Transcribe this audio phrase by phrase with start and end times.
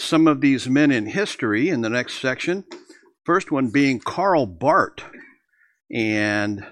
[0.00, 2.64] some of these men in history in the next section.
[3.24, 5.02] First one being Karl Barth.
[5.92, 6.64] And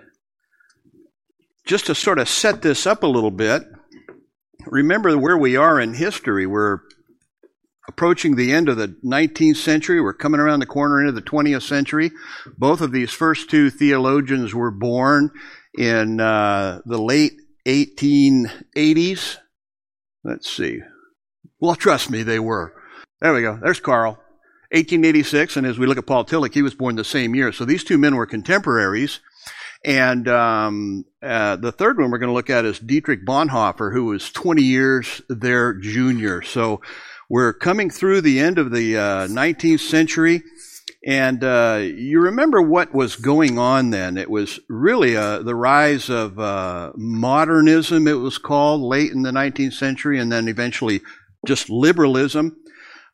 [1.66, 3.62] just to sort of set this up a little bit,
[4.66, 6.46] remember where we are in history.
[6.46, 6.78] We're
[7.88, 10.00] approaching the end of the 19th century.
[10.00, 12.12] We're coming around the corner into the 20th century.
[12.56, 15.30] Both of these first two theologians were born
[15.76, 17.32] in uh, the late
[17.66, 19.38] 1880s
[20.24, 20.80] Let's see.
[21.60, 22.74] Well, trust me, they were.
[23.20, 23.58] There we go.
[23.60, 24.12] There's Karl.
[24.70, 27.52] 1886, and as we look at Paul Tillich, he was born the same year.
[27.52, 29.20] So these two men were contemporaries.
[29.84, 34.06] And um, uh, the third one we're going to look at is Dietrich Bonhoeffer, who
[34.06, 36.42] was 20 years their junior.
[36.42, 36.80] So
[37.28, 40.42] we're coming through the end of the uh, 19th century.
[41.04, 44.16] And uh, you remember what was going on then.
[44.16, 49.30] It was really uh, the rise of uh, modernism, it was called, late in the
[49.30, 51.00] 19th century, and then eventually
[51.46, 52.56] just liberalism.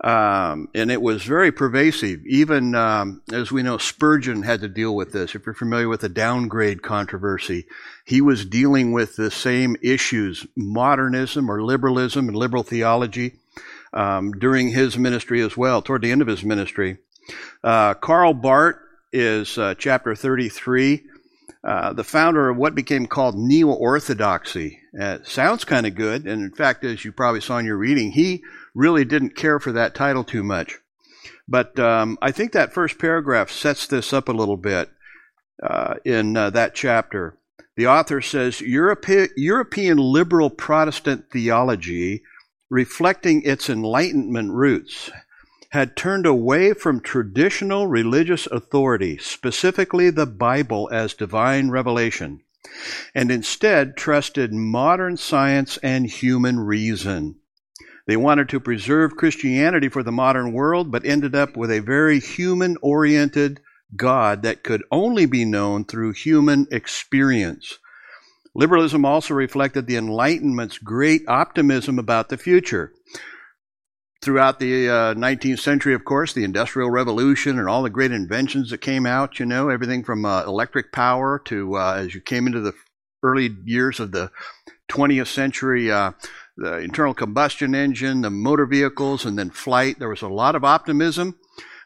[0.05, 2.27] Um, and it was very pervasive.
[2.27, 5.35] Even um, as we know, Spurgeon had to deal with this.
[5.35, 7.65] If you're familiar with the downgrade controversy,
[8.05, 13.37] he was dealing with the same issues modernism or liberalism and liberal theology
[13.95, 16.99] um, during his ministry as well, toward the end of his ministry.
[17.63, 18.77] Uh, Karl Barth
[19.11, 21.03] is uh, chapter 33,
[21.63, 24.81] uh, the founder of what became called Neo Orthodoxy.
[25.01, 28.13] Uh, sounds kind of good, and in fact, as you probably saw in your reading,
[28.13, 28.43] he
[28.75, 30.79] really didn't care for that title too much.
[31.47, 34.91] But um, I think that first paragraph sets this up a little bit
[35.63, 37.39] uh, in uh, that chapter.
[37.77, 42.23] The author says Europe- European liberal Protestant theology,
[42.71, 45.11] reflecting its Enlightenment roots,
[45.71, 52.41] had turned away from traditional religious authority, specifically the Bible as divine revelation,
[53.13, 57.35] and instead trusted modern science and human reason.
[58.07, 62.21] They wanted to preserve Christianity for the modern world, but ended up with a very
[62.21, 63.61] human oriented
[63.97, 67.79] God that could only be known through human experience.
[68.55, 72.93] Liberalism also reflected the Enlightenment's great optimism about the future
[74.25, 78.71] throughout the uh, 19th century, of course, the Industrial Revolution and all the great inventions
[78.71, 82.47] that came out, you know, everything from uh, electric power to, uh, as you came
[82.47, 82.73] into the
[83.23, 84.31] early years of the
[84.89, 86.13] 20th century, uh,
[86.57, 89.99] the internal combustion engine, the motor vehicles, and then flight.
[89.99, 91.39] There was a lot of optimism.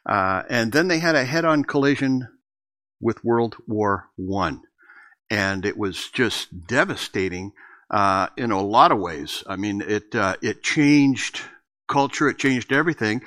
[0.06, 2.28] Uh, and then they had a head on collision
[3.00, 4.62] with World War One,
[5.30, 7.52] And it was just devastating
[7.90, 9.44] uh, in a lot of ways.
[9.46, 11.42] I mean, it, it changed
[11.88, 13.22] culture, it changed everything.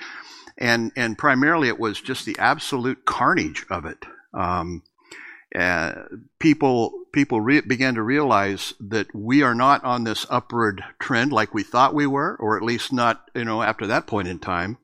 [0.58, 4.06] And, and primarily it was just the absolute carnage of it.
[4.34, 4.84] Um,
[5.58, 5.94] uh,
[6.40, 11.54] people people re- began to realize that we are not on this upward trend like
[11.54, 14.78] we thought we were, or at least not you know after that point in time.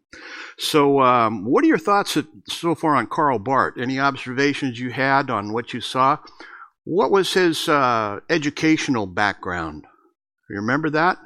[0.57, 2.17] So, um, what are your thoughts
[2.47, 3.77] so far on Karl Barth?
[3.77, 6.17] Any observations you had on what you saw?
[6.85, 9.85] What was his uh, educational background?
[10.49, 11.17] You remember that?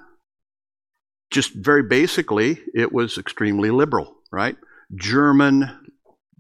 [1.32, 4.58] just very basically, it was extremely liberal, right?
[4.94, 5.81] German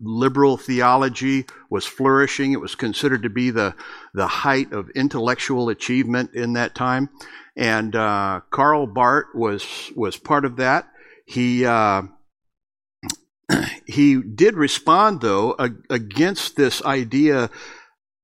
[0.02, 2.54] liberal theology was flourishing.
[2.54, 3.76] It was considered to be the,
[4.14, 7.10] the height of intellectual achievement in that time.
[7.56, 10.88] And uh, Karl Barth was, was part of that.
[11.26, 12.04] He, uh,
[13.86, 15.56] he did respond, though,
[15.90, 17.50] against this idea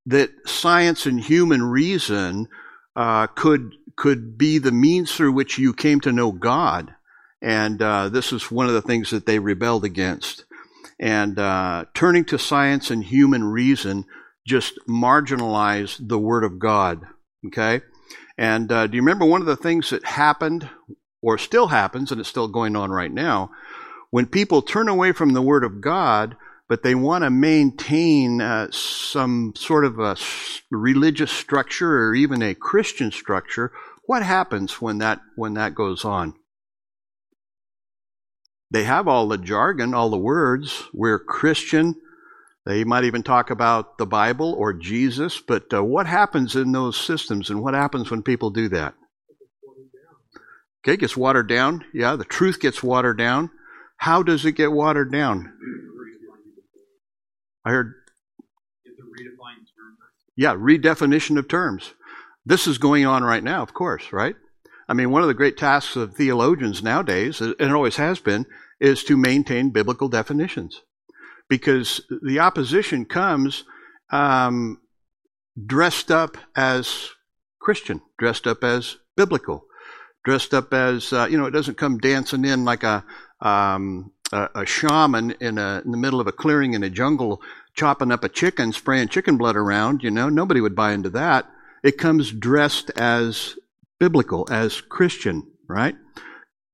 [0.06, 2.48] that science and human reason
[2.96, 6.94] uh, could could be the means through which you came to know God.
[7.42, 10.46] And uh, this is one of the things that they rebelled against.
[11.00, 14.06] And uh, turning to science and human reason
[14.46, 17.02] just marginalize the Word of God.
[17.46, 17.82] Okay?
[18.38, 20.70] And uh, do you remember one of the things that happened,
[21.22, 23.52] or still happens, and it's still going on right now?
[24.10, 26.36] When people turn away from the Word of God,
[26.70, 30.18] but they want to maintain uh, some sort of a
[30.70, 33.72] religious structure or even a Christian structure,
[34.06, 36.34] what happens when that when that goes on?
[38.70, 40.84] They have all the jargon, all the words.
[40.94, 41.96] We're Christian.
[42.66, 47.00] They might even talk about the Bible or Jesus, but uh, what happens in those
[47.00, 48.94] systems and what happens when people do that?
[50.84, 51.86] Okay, it gets watered down.
[51.94, 53.52] Yeah, the truth gets watered down.
[53.98, 55.54] How does it get watered down?
[57.66, 57.94] I heard.
[60.36, 61.94] Yeah, redefinition of terms.
[62.46, 64.36] This is going on right now, of course, right?
[64.88, 68.46] I mean, one of the great tasks of theologians nowadays, and it always has been,
[68.80, 70.82] is to maintain biblical definitions.
[71.50, 73.64] Because the opposition comes
[74.12, 74.80] um,
[75.66, 77.10] dressed up as
[77.60, 79.66] Christian, dressed up as biblical,
[80.24, 83.04] dressed up as, uh, you know, it doesn't come dancing in like a,
[83.42, 87.42] um, a, a, shaman in, a, in the middle of a clearing in a jungle
[87.74, 91.46] chopping up a chicken, spraying chicken blood around, you know, nobody would buy into that.
[91.84, 93.56] It comes dressed as
[94.00, 95.96] biblical, as Christian, right?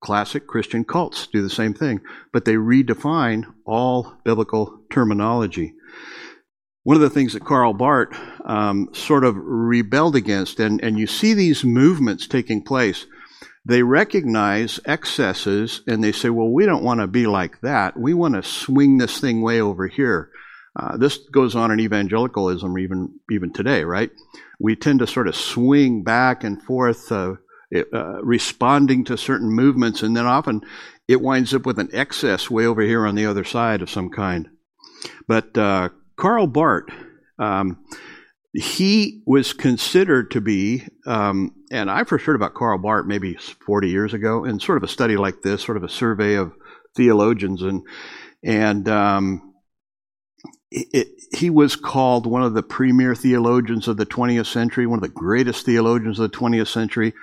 [0.02, 2.02] Classic Christian cults do the same thing,
[2.34, 5.74] but they redefine all biblical terminology.
[6.84, 11.08] One of the things that Karl Barth um, sort of rebelled against, and, and you
[11.08, 13.06] see these movements taking place,
[13.66, 17.98] they recognize excesses and they say, well, we don't want to be like that.
[17.98, 20.30] We want to swing this thing way over here.
[20.78, 24.10] Uh, this goes on in evangelicalism even even today, right?
[24.60, 27.36] We tend to sort of swing back and forth, uh,
[27.94, 30.62] uh, responding to certain movements, and then often
[31.08, 34.10] it winds up with an excess way over here on the other side of some
[34.10, 34.50] kind.
[35.28, 36.90] But uh, Karl Barth,
[37.40, 37.84] um,
[38.54, 43.36] he was considered to be, um, and I first heard about Karl Barth maybe
[43.66, 46.54] 40 years ago, in sort of a study like this, sort of a survey of
[46.96, 47.82] theologians, and
[48.44, 49.53] and um,
[50.74, 55.04] it, he was called one of the premier theologians of the 20th century, one of
[55.04, 57.14] the greatest theologians of the 20th century.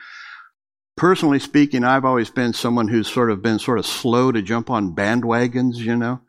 [0.97, 4.71] Personally speaking, I've always been someone who's sort of been sort of slow to jump
[4.71, 6.21] on bandwagons, you know.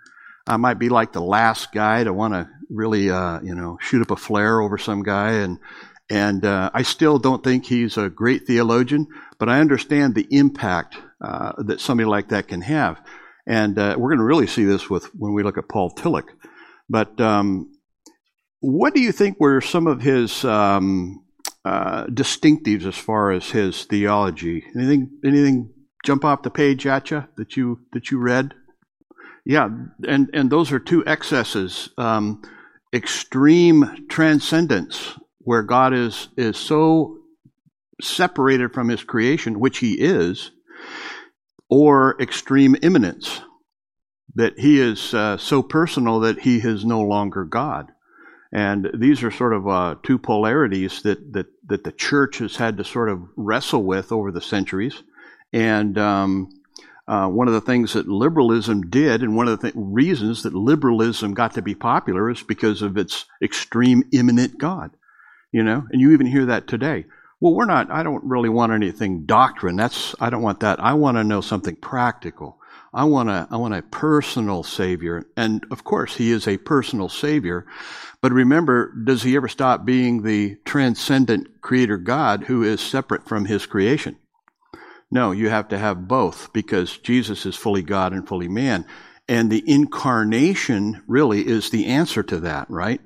[0.48, 4.02] I might be like the last guy to want to really, uh, you know, shoot
[4.02, 5.32] up a flare over some guy.
[5.34, 5.60] And,
[6.10, 9.08] and uh, I still don't think he's a great theologian,
[9.38, 13.00] but I understand the impact uh, that somebody like that can have.
[13.46, 16.30] And uh, we're going to really see this with when we look at Paul Tillich.
[16.90, 17.72] But um,
[18.60, 21.24] what do you think were some of his um,
[21.66, 24.64] uh, distinctives as far as his theology?
[24.76, 25.74] Anything anything
[26.06, 28.54] jump off the page at you that you that you read?
[29.46, 29.70] Yeah,
[30.08, 32.44] and and those are two excesses: um,
[32.94, 37.18] extreme transcendence, where God is is so
[38.00, 40.52] separated from His creation, which He is,
[41.70, 43.42] or extreme immanence
[44.36, 47.92] that he is uh, so personal that he is no longer God.
[48.54, 52.78] And these are sort of uh, two polarities that, that, that the church has had
[52.78, 55.04] to sort of wrestle with over the centuries.
[55.54, 56.50] And um,
[57.08, 60.54] uh, one of the things that liberalism did, and one of the th- reasons that
[60.54, 64.92] liberalism got to be popular, is because of its extreme immanent God.
[65.52, 67.06] You know, and you even hear that today.
[67.42, 67.92] Well, we're not.
[67.92, 69.76] I don't really want anything doctrine.
[69.76, 70.16] That's.
[70.22, 70.80] I don't want that.
[70.80, 72.58] I want to know something practical.
[72.94, 75.26] I want a, I want a personal Savior.
[75.38, 77.66] And of course, He is a personal Savior.
[78.22, 83.46] But remember, does He ever stop being the transcendent Creator God who is separate from
[83.46, 84.18] His creation?
[85.10, 88.86] No, you have to have both because Jesus is fully God and fully man.
[89.28, 93.02] And the incarnation really is the answer to that, right?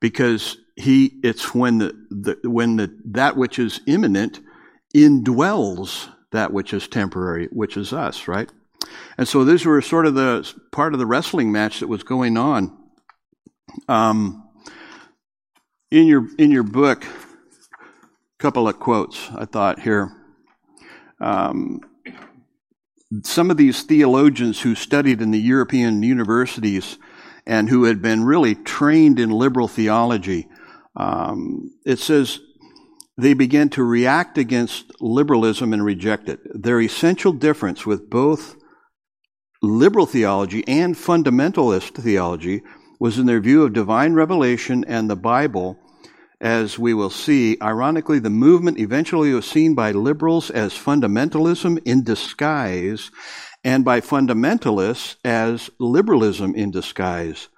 [0.00, 4.40] Because he, it's when the, the when the, that which is immanent
[4.94, 8.50] indwells that which is temporary, which is us, right?
[9.16, 12.36] And so these were sort of the part of the wrestling match that was going
[12.36, 12.76] on.
[13.88, 14.48] Um,
[15.90, 20.12] in your in your book, a couple of quotes I thought here.
[21.20, 21.80] Um,
[23.22, 26.98] some of these theologians who studied in the European universities
[27.46, 30.46] and who had been really trained in liberal theology,
[30.94, 32.40] um, it says
[33.16, 36.40] they began to react against liberalism and reject it.
[36.54, 38.56] Their essential difference with both
[39.62, 42.62] liberal theology and fundamentalist theology
[43.00, 45.78] was in their view of divine revelation and the Bible,
[46.40, 47.56] as we will see.
[47.60, 53.10] Ironically, the movement eventually was seen by liberals as fundamentalism in disguise
[53.64, 57.48] and by fundamentalists as liberalism in disguise.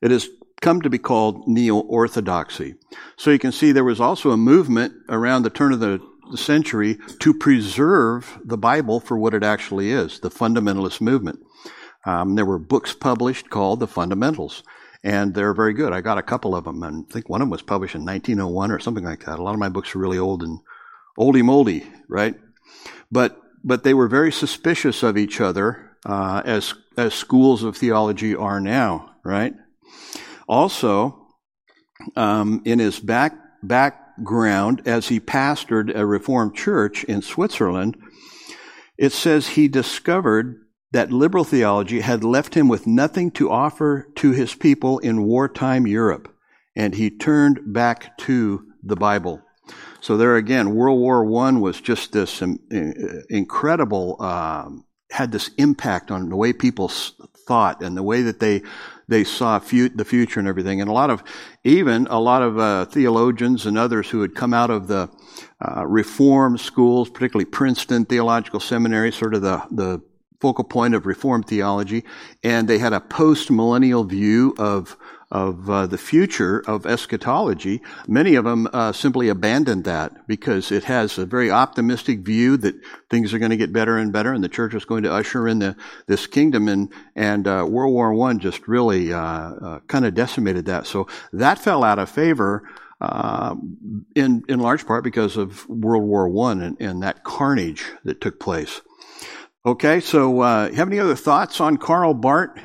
[0.00, 0.28] It has
[0.60, 2.76] come to be called neo orthodoxy.
[3.16, 6.00] So you can see there was also a movement around the turn of the
[6.32, 11.38] the century to preserve the Bible for what it actually is, the fundamentalist movement.
[12.04, 14.64] Um, there were books published called The Fundamentals,
[15.04, 15.92] and they're very good.
[15.92, 18.04] I got a couple of them, and I think one of them was published in
[18.04, 19.38] 1901 or something like that.
[19.38, 20.58] A lot of my books are really old and
[21.18, 22.34] oldie moldy, right?
[23.10, 28.34] But but they were very suspicious of each other, uh, as as schools of theology
[28.34, 29.54] are now, right?
[30.48, 31.28] Also,
[32.16, 37.96] um, in his back back background as he pastored a Reformed church in Switzerland,
[38.98, 40.58] it says he discovered
[40.92, 45.86] that liberal theology had left him with nothing to offer to his people in wartime
[45.86, 46.34] Europe,
[46.76, 49.40] and he turned back to the Bible.
[50.00, 52.58] So there again, World War One was just this um,
[53.30, 56.88] incredible, um, had this impact on the way people
[57.46, 58.62] thought and the way that they
[59.08, 60.80] they saw the future and everything.
[60.80, 61.22] And a lot of,
[61.64, 65.10] even a lot of uh, theologians and others who had come out of the
[65.60, 70.02] uh, Reform schools, particularly Princeton Theological Seminary, sort of the the
[70.42, 72.04] focal point of Reformed theology,
[72.42, 74.96] and they had a post millennial view of
[75.32, 80.84] of uh, the future of eschatology, many of them uh, simply abandoned that because it
[80.84, 82.74] has a very optimistic view that
[83.08, 85.48] things are going to get better and better, and the church is going to usher
[85.48, 85.74] in the,
[86.06, 86.68] this kingdom.
[86.68, 90.86] And and uh, World War One just really uh, uh, kind of decimated that.
[90.86, 92.68] So that fell out of favor.
[93.00, 93.56] Uh,
[94.14, 98.38] in in large part because of World War One and, and that carnage that took
[98.38, 98.80] place.
[99.66, 102.60] Okay, so have any other thoughts on Karl Barth?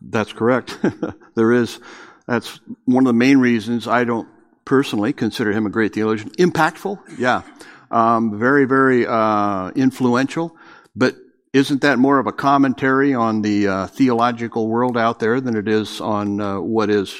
[0.00, 0.78] That's correct.
[1.38, 1.80] there is.
[2.26, 4.28] That's one of the main reasons I don't
[4.66, 6.30] personally consider him a great theologian.
[6.32, 7.42] Impactful, yeah.
[7.90, 10.54] Um, very, very uh, influential.
[10.94, 11.16] But
[11.54, 15.68] isn't that more of a commentary on the uh, theological world out there than it
[15.68, 17.16] is on uh, what is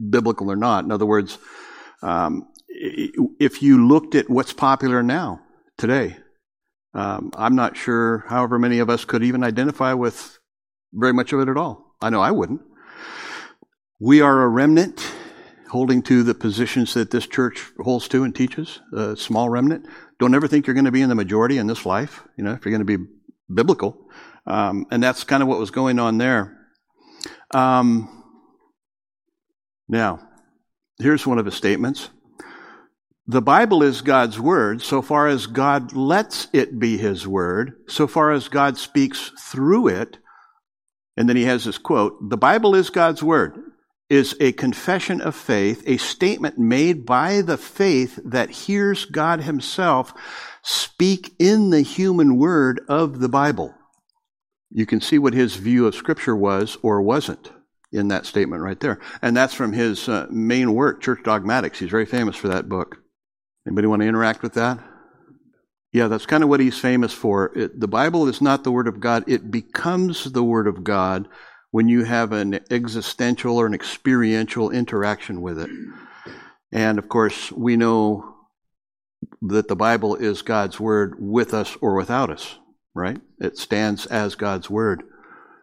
[0.00, 0.84] biblical or not?
[0.84, 1.38] In other words,
[2.02, 5.40] um, if you looked at what's popular now,
[5.78, 6.16] today,
[6.94, 10.38] um, I'm not sure however many of us could even identify with
[10.92, 11.94] very much of it at all.
[12.00, 12.62] I know I wouldn't.
[14.02, 15.06] We are a remnant
[15.68, 19.86] holding to the positions that this church holds to and teaches, a small remnant.
[20.18, 22.52] Don't ever think you're going to be in the majority in this life, you know,
[22.52, 23.04] if you're going to be
[23.54, 24.08] biblical.
[24.46, 26.56] Um, and that's kind of what was going on there.
[27.52, 28.24] Um,
[29.86, 30.26] now,
[30.98, 32.08] here's one of his statements.
[33.26, 38.06] The Bible is God's word so far as God lets it be his word, so
[38.06, 40.16] far as God speaks through it,
[41.18, 43.69] and then he has this quote The Bible is God's Word,
[44.10, 50.12] is a confession of faith, a statement made by the faith that hears God Himself
[50.62, 53.74] speak in the human word of the Bible.
[54.70, 57.50] You can see what his view of Scripture was or wasn't
[57.92, 59.00] in that statement right there.
[59.20, 61.78] And that's from his uh, main work, Church Dogmatics.
[61.78, 62.98] He's very famous for that book.
[63.66, 64.78] Anybody want to interact with that?
[65.92, 67.52] Yeah, that's kind of what he's famous for.
[67.58, 69.24] It, the Bible is not the Word of God.
[69.26, 71.26] It becomes the Word of God
[71.70, 75.70] when you have an existential or an experiential interaction with it.
[76.72, 78.34] And of course, we know
[79.42, 82.58] that the Bible is God's Word with us or without us,
[82.94, 83.18] right?
[83.38, 85.02] It stands as God's Word.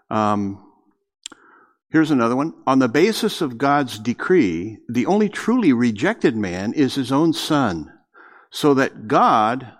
[0.09, 0.63] Um,
[1.89, 2.53] here's another one.
[2.65, 7.91] On the basis of God's decree, the only truly rejected man is his own son,
[8.49, 9.73] so that God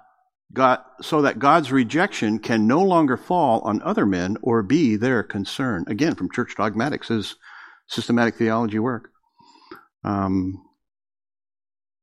[0.58, 5.24] God, so that God's rejection can no longer fall on other men or be their
[5.24, 5.86] concern.
[5.88, 7.36] Again, from Church Dogmatics, his
[7.88, 9.12] systematic theology work.
[10.04, 10.62] Um,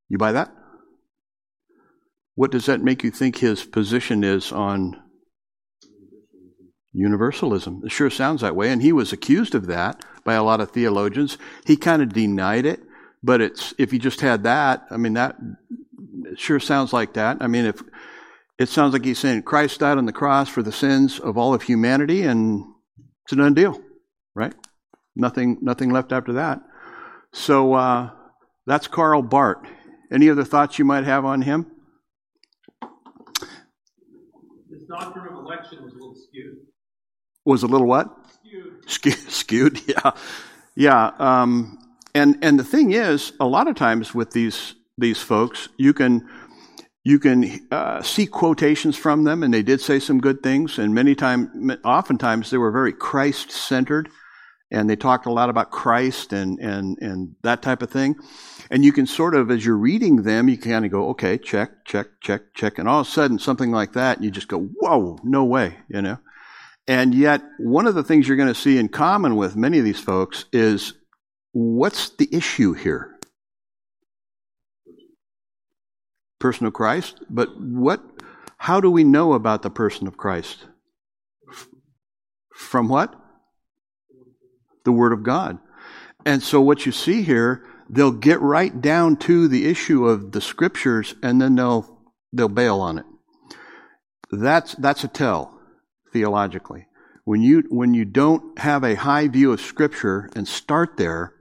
[0.09, 0.51] you buy that?
[2.35, 5.01] What does that make you think his position is on
[6.93, 7.83] universalism?
[7.85, 10.71] It sure sounds that way, and he was accused of that by a lot of
[10.71, 11.39] theologians.
[11.67, 12.81] He kind of denied it,
[13.23, 15.37] but it's if you just had that, I mean that
[16.25, 17.39] it sure sounds like that.
[17.41, 17.83] I mean if
[18.59, 21.55] it sounds like he's saying Christ died on the cross for the sins of all
[21.55, 22.65] of humanity, and
[23.25, 23.81] it's a done deal,
[24.35, 24.55] right?
[25.17, 26.61] Nothing, nothing left after that.
[27.33, 28.11] So uh,
[28.67, 29.67] that's Karl Barth.
[30.13, 31.71] Any other thoughts you might have on him?
[34.71, 36.59] His doctrine of election was a little skewed.
[37.45, 38.09] Was a little what?
[38.33, 38.85] Skewed.
[38.91, 39.31] Skewed.
[39.31, 40.13] skewed yeah,
[40.77, 41.11] yeah.
[41.19, 41.79] Um,
[42.15, 46.29] and and the thing is, a lot of times with these these folks, you can
[47.05, 50.79] you can uh, see quotations from them, and they did say some good things.
[50.79, 54.09] And many times, oftentimes, they were very Christ centered,
[54.71, 58.17] and they talked a lot about Christ and and and that type of thing.
[58.71, 61.85] And you can sort of, as you're reading them, you kind of go, okay, check,
[61.85, 64.63] check, check, check, and all of a sudden, something like that, and you just go,
[64.63, 66.19] whoa, no way, you know.
[66.89, 69.85] And yet, one of the things you're going to see in common with many of
[69.85, 70.95] these folks is
[71.53, 73.14] what's the issue here?
[76.45, 78.03] Person of Christ, but what
[78.59, 80.67] how do we know about the person of Christ?
[82.55, 83.15] From what?
[84.85, 85.59] The Word of God.
[86.27, 90.43] And so what you see here, they'll get right down to the issue of the
[90.43, 91.99] scriptures and then they'll
[92.31, 93.07] they'll bail on it.
[94.31, 95.59] That's that's a tell
[96.13, 96.89] theologically.
[97.25, 101.33] When you when you don't have a high view of scripture and start there,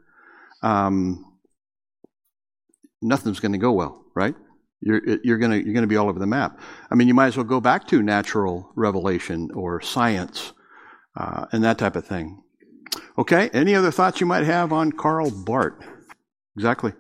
[0.62, 1.26] um,
[3.02, 4.36] nothing's going to go well, right?
[4.86, 6.60] You're, you're going you're gonna be all over the map.
[6.92, 10.52] I mean, you might as well go back to natural revelation or science
[11.16, 12.44] uh, and that type of thing.
[13.18, 15.82] Okay, any other thoughts you might have on Karl Barth?
[16.58, 16.94] Exactly.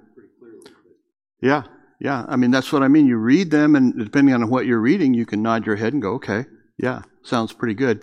[1.41, 1.63] Yeah,
[1.99, 2.25] yeah.
[2.27, 3.05] I mean, that's what I mean.
[3.05, 6.01] You read them, and depending on what you're reading, you can nod your head and
[6.01, 6.45] go, okay,
[6.77, 8.01] yeah, sounds pretty good.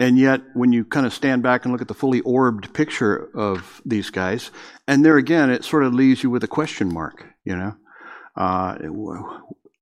[0.00, 3.28] And yet, when you kind of stand back and look at the fully orbed picture
[3.36, 4.50] of these guys,
[4.88, 7.76] and there again, it sort of leaves you with a question mark, you know?
[8.36, 8.76] Uh,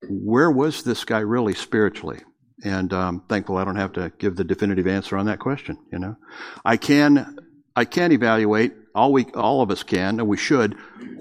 [0.08, 2.20] where was this guy really spiritually?
[2.64, 5.98] And um, thankful I don't have to give the definitive answer on that question, you
[5.98, 6.16] know?
[6.64, 7.38] I can,
[7.76, 10.74] I can evaluate, all, we, all of us can, and we should,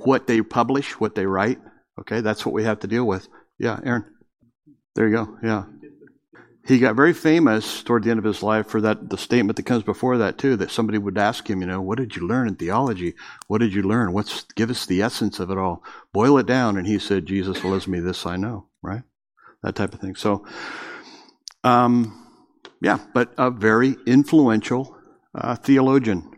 [0.04, 1.60] what they publish, what they write.
[2.00, 3.28] Okay, that's what we have to deal with.
[3.60, 4.06] Yeah, Aaron.
[4.96, 5.38] There you go.
[5.44, 5.66] Yeah.
[6.68, 9.64] He got very famous toward the end of his life for that the statement that
[9.64, 12.50] comes before that too, that somebody would ask him, you know, what did you learn
[12.50, 13.14] in theology?
[13.48, 14.12] What did you learn?
[14.12, 15.82] What's give us the essence of it all?
[16.12, 19.04] Boil it down, and he said, Jesus loves me, this I know, right?
[19.64, 20.16] That type of thing.
[20.16, 20.46] So
[21.64, 22.28] um,
[22.82, 24.96] yeah, but a very influential
[25.34, 26.32] uh, theologian.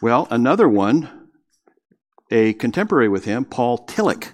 [0.00, 1.30] Well, another one,
[2.30, 4.32] a contemporary with him, Paul Tillich.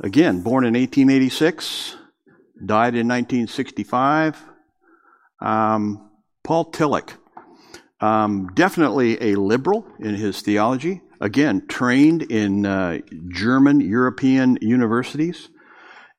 [0.00, 1.96] Again, born in 1886,
[2.64, 4.42] died in 1965.
[5.40, 6.10] Um,
[6.42, 7.12] Paul Tillich,
[8.00, 11.02] um, definitely a liberal in his theology.
[11.20, 12.98] Again, trained in uh,
[13.28, 15.48] German European universities,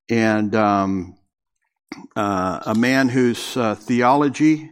[0.10, 1.17] and um,
[2.15, 4.72] uh, a man whose uh, theology,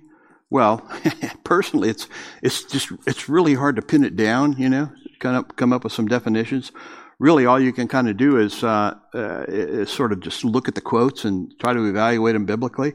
[0.50, 0.86] well,
[1.45, 2.07] personally, it's
[2.41, 4.57] it's just it's really hard to pin it down.
[4.57, 6.74] You know, kind of come up with some definitions
[7.19, 10.67] really all you can kind of do is, uh, uh, is sort of just look
[10.67, 12.93] at the quotes and try to evaluate them biblically.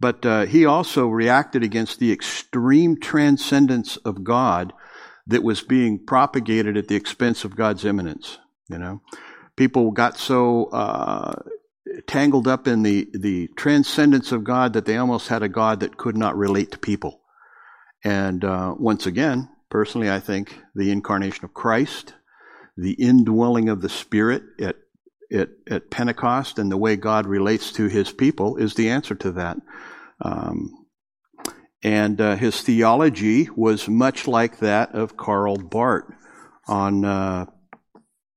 [0.00, 4.72] But uh, he also reacted against the extreme transcendence of God
[5.26, 8.38] that was being propagated at the expense of God's immanence.
[8.68, 9.02] You know,
[9.56, 11.34] people got so uh,
[12.06, 15.96] tangled up in the the transcendence of God that they almost had a God that
[15.96, 17.20] could not relate to people.
[18.02, 22.14] And uh, once again, personally, I think the incarnation of Christ
[22.76, 24.76] the indwelling of the Spirit at,
[25.32, 29.32] at, at Pentecost and the way God relates to his people is the answer to
[29.32, 29.58] that.
[30.20, 30.86] Um,
[31.82, 36.10] and uh, his theology was much like that of Karl Barth.
[36.66, 37.44] On uh,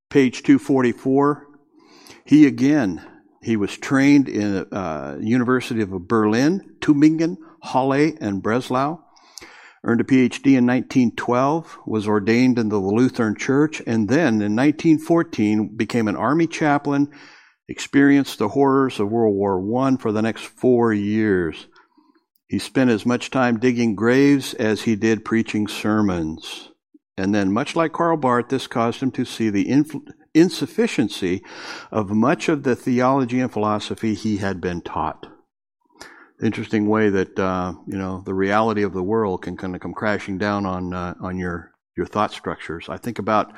[0.10, 1.48] page 244,
[2.26, 3.02] he again,
[3.42, 9.00] he was trained in uh, University of Berlin, Tübingen, Halle, and Breslau
[9.84, 15.76] earned a PhD in 1912, was ordained in the Lutheran Church, and then in 1914
[15.76, 17.10] became an army chaplain,
[17.68, 21.68] experienced the horrors of World War I for the next four years.
[22.48, 26.72] He spent as much time digging graves as he did preaching sermons.
[27.18, 29.68] And then, much like Karl Barth, this caused him to see the
[30.34, 31.44] insufficiency
[31.92, 35.37] of much of the theology and philosophy he had been taught
[36.42, 39.94] interesting way that uh, you know the reality of the world can kind of come
[39.94, 42.88] crashing down on uh, on your your thought structures.
[42.90, 43.52] I think about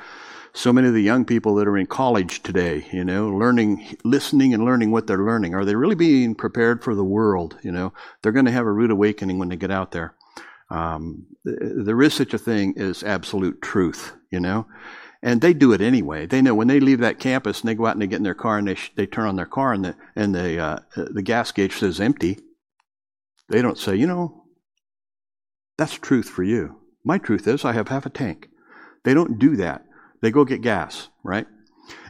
[0.52, 4.52] so many of the young people that are in college today, you know, learning, listening
[4.52, 5.54] and learning what they're learning.
[5.54, 7.56] Are they really being prepared for the world?
[7.62, 10.14] You know, they're going to have a rude awakening when they get out there.
[10.70, 14.66] Um, there is such a thing as absolute truth, you know,
[15.22, 16.26] and they do it anyway.
[16.26, 18.22] They know when they leave that campus and they go out and they get in
[18.22, 20.78] their car and they, sh- they turn on their car and the, and the, uh,
[20.96, 22.38] the gas gauge says empty
[23.50, 24.44] they don't say, you know,
[25.76, 26.80] that's truth for you.
[27.04, 28.48] My truth is I have half a tank.
[29.04, 29.84] They don't do that.
[30.22, 31.46] They go get gas, right?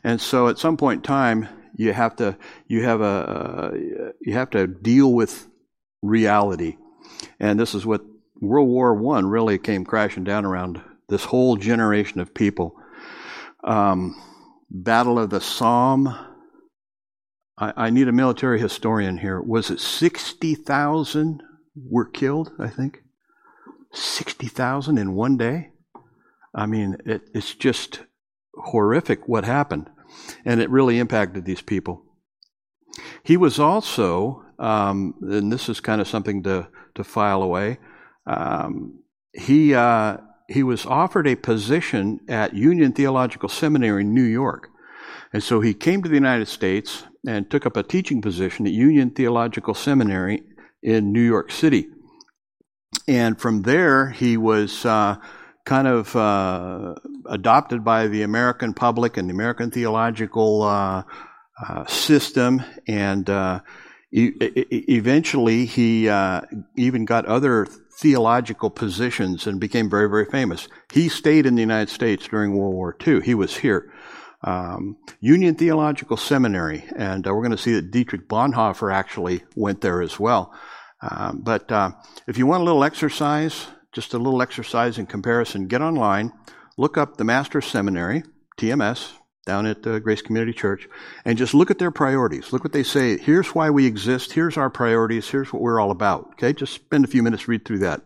[0.05, 3.70] And so at some point in time, you have to you have a uh,
[4.20, 5.48] you have to deal with
[6.03, 6.76] reality,
[7.38, 8.03] and this is what
[8.40, 12.76] World War One really came crashing down around this whole generation of people.
[13.62, 14.20] Um,
[14.68, 16.14] Battle of the Somme
[17.61, 19.40] I, I need a military historian here.
[19.40, 21.42] Was it 60,000
[21.77, 23.03] were killed, I think?
[23.92, 25.70] 60,000 in one day?
[26.55, 28.01] I mean, it, it's just
[28.55, 29.88] horrific what happened.
[30.44, 32.03] And it really impacted these people.
[33.23, 37.79] He was also, um, and this is kind of something to, to file away,
[38.27, 40.16] um, he, uh,
[40.49, 44.68] he was offered a position at Union Theological Seminary in New York.
[45.33, 48.72] And so he came to the United States and took up a teaching position at
[48.72, 50.42] Union Theological Seminary
[50.83, 51.88] in New York City.
[53.06, 55.16] And from there, he was uh,
[55.64, 56.94] kind of uh,
[57.26, 61.02] adopted by the American public and the American theological uh,
[61.66, 62.62] uh system.
[62.88, 63.61] And uh,
[64.11, 64.33] e-
[64.88, 66.40] eventually, he uh,
[66.76, 67.66] even got other
[68.00, 70.68] theological positions and became very, very famous.
[70.92, 73.20] He stayed in the United States during World War II.
[73.20, 73.92] He was here
[74.42, 79.81] um, Union Theological Seminary, and uh, we're going to see that Dietrich Bonhoeffer actually went
[79.81, 80.55] there as well.
[81.03, 81.92] Um, but uh,
[82.26, 86.33] if you want a little exercise, just a little exercise in comparison, get online,
[86.76, 88.22] look up the Master's Seminary,
[88.59, 89.12] TMS,
[89.46, 90.88] down at uh, Grace Community Church,
[91.24, 92.53] and just look at their priorities.
[92.53, 93.16] Look what they say.
[93.16, 94.33] Here's why we exist.
[94.33, 95.29] Here's our priorities.
[95.29, 96.33] Here's what we're all about.
[96.33, 98.03] Okay, just spend a few minutes, read through that.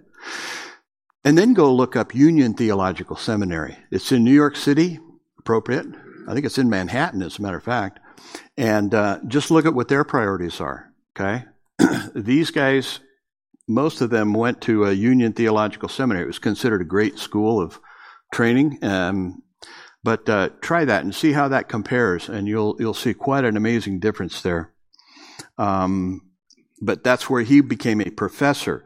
[1.24, 3.76] And then go look up Union Theological Seminary.
[3.90, 5.00] It's in New York City,
[5.38, 5.86] appropriate.
[6.28, 8.00] I think it's in Manhattan, as a matter of fact.
[8.56, 10.92] And uh, just look at what their priorities are.
[11.16, 11.44] Okay,
[12.14, 13.00] these guys,
[13.68, 16.24] most of them went to a Union Theological Seminary.
[16.24, 17.78] It was considered a great school of
[18.32, 18.78] training.
[18.82, 19.42] Um,
[20.02, 23.56] but uh, try that and see how that compares, and you'll you'll see quite an
[23.56, 24.72] amazing difference there.
[25.56, 26.20] Um,
[26.80, 28.84] but that's where he became a professor,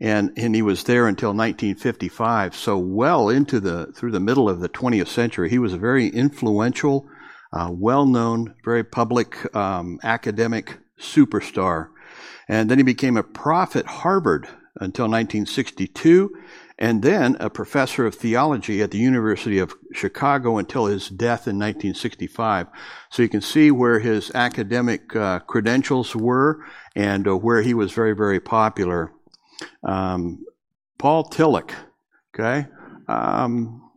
[0.00, 2.54] and and he was there until 1955.
[2.54, 6.08] So well into the through the middle of the 20th century, he was a very
[6.08, 7.08] influential,
[7.52, 11.88] uh, well-known, very public um, academic superstar.
[12.48, 14.46] And then he became a prof at Harvard
[14.80, 16.30] until 1962
[16.78, 21.58] and then a professor of theology at the University of Chicago until his death in
[21.58, 22.68] 1965.
[23.10, 27.92] So you can see where his academic uh, credentials were and uh, where he was
[27.92, 29.12] very, very popular.
[29.82, 30.44] Um,
[30.98, 31.72] Paul Tillich,
[32.34, 32.68] okay?
[33.06, 33.90] Um,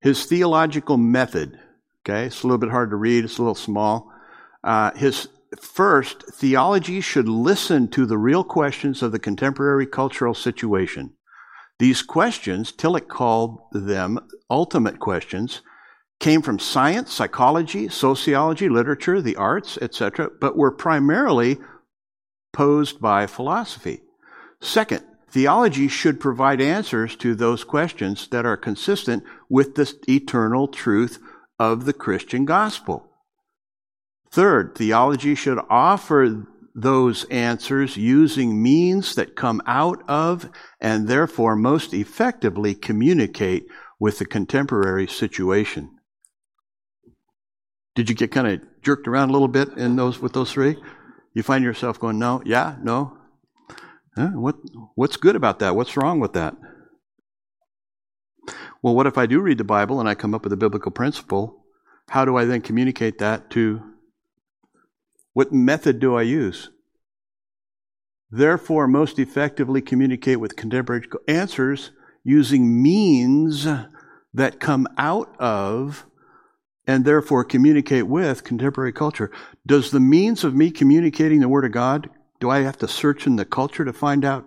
[0.00, 1.58] his theological method,
[2.02, 2.26] okay?
[2.26, 4.12] It's a little bit hard to read, it's a little small.
[4.62, 5.28] Uh, his
[5.60, 11.14] first, theology should listen to the real questions of the contemporary cultural situation.
[11.78, 15.62] These questions, Tillich called them ultimate questions,
[16.20, 21.58] came from science, psychology, sociology, literature, the arts, etc., but were primarily
[22.52, 24.00] posed by philosophy.
[24.64, 31.18] Second, theology should provide answers to those questions that are consistent with the eternal truth
[31.58, 33.10] of the Christian gospel.
[34.32, 40.50] Third, theology should offer those answers using means that come out of
[40.80, 43.66] and therefore most effectively communicate
[44.00, 45.90] with the contemporary situation.
[47.94, 50.82] Did you get kind of jerked around a little bit in those with those three?
[51.34, 53.18] You find yourself going, no, yeah, no.
[54.16, 54.30] Huh?
[54.34, 54.56] What
[54.94, 55.74] what's good about that?
[55.74, 56.56] What's wrong with that?
[58.82, 60.92] Well, what if I do read the Bible and I come up with a biblical
[60.92, 61.64] principle?
[62.10, 63.82] How do I then communicate that to
[65.32, 66.70] what method do I use?
[68.30, 71.92] Therefore, most effectively communicate with contemporary answers
[72.24, 73.66] using means
[74.34, 76.04] that come out of
[76.86, 79.30] and therefore communicate with contemporary culture.
[79.66, 82.10] Does the means of me communicating the Word of God,
[82.44, 84.44] do I have to search in the culture to find out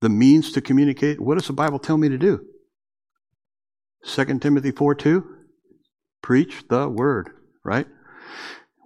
[0.00, 1.20] the means to communicate?
[1.20, 2.40] What does the Bible tell me to do?
[4.04, 5.24] 2 Timothy 4 2?
[6.22, 7.30] Preach the Word,
[7.64, 7.88] right?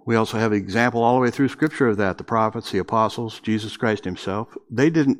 [0.07, 2.17] We also have an example all the way through Scripture of that.
[2.17, 4.47] The prophets, the apostles, Jesus Christ himself.
[4.71, 5.19] They didn't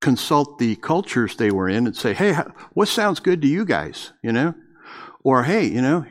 [0.00, 2.36] consult the cultures they were in and say, hey,
[2.72, 4.12] what sounds good to you guys?
[4.24, 4.54] You know?
[5.22, 6.04] Or, hey, you know,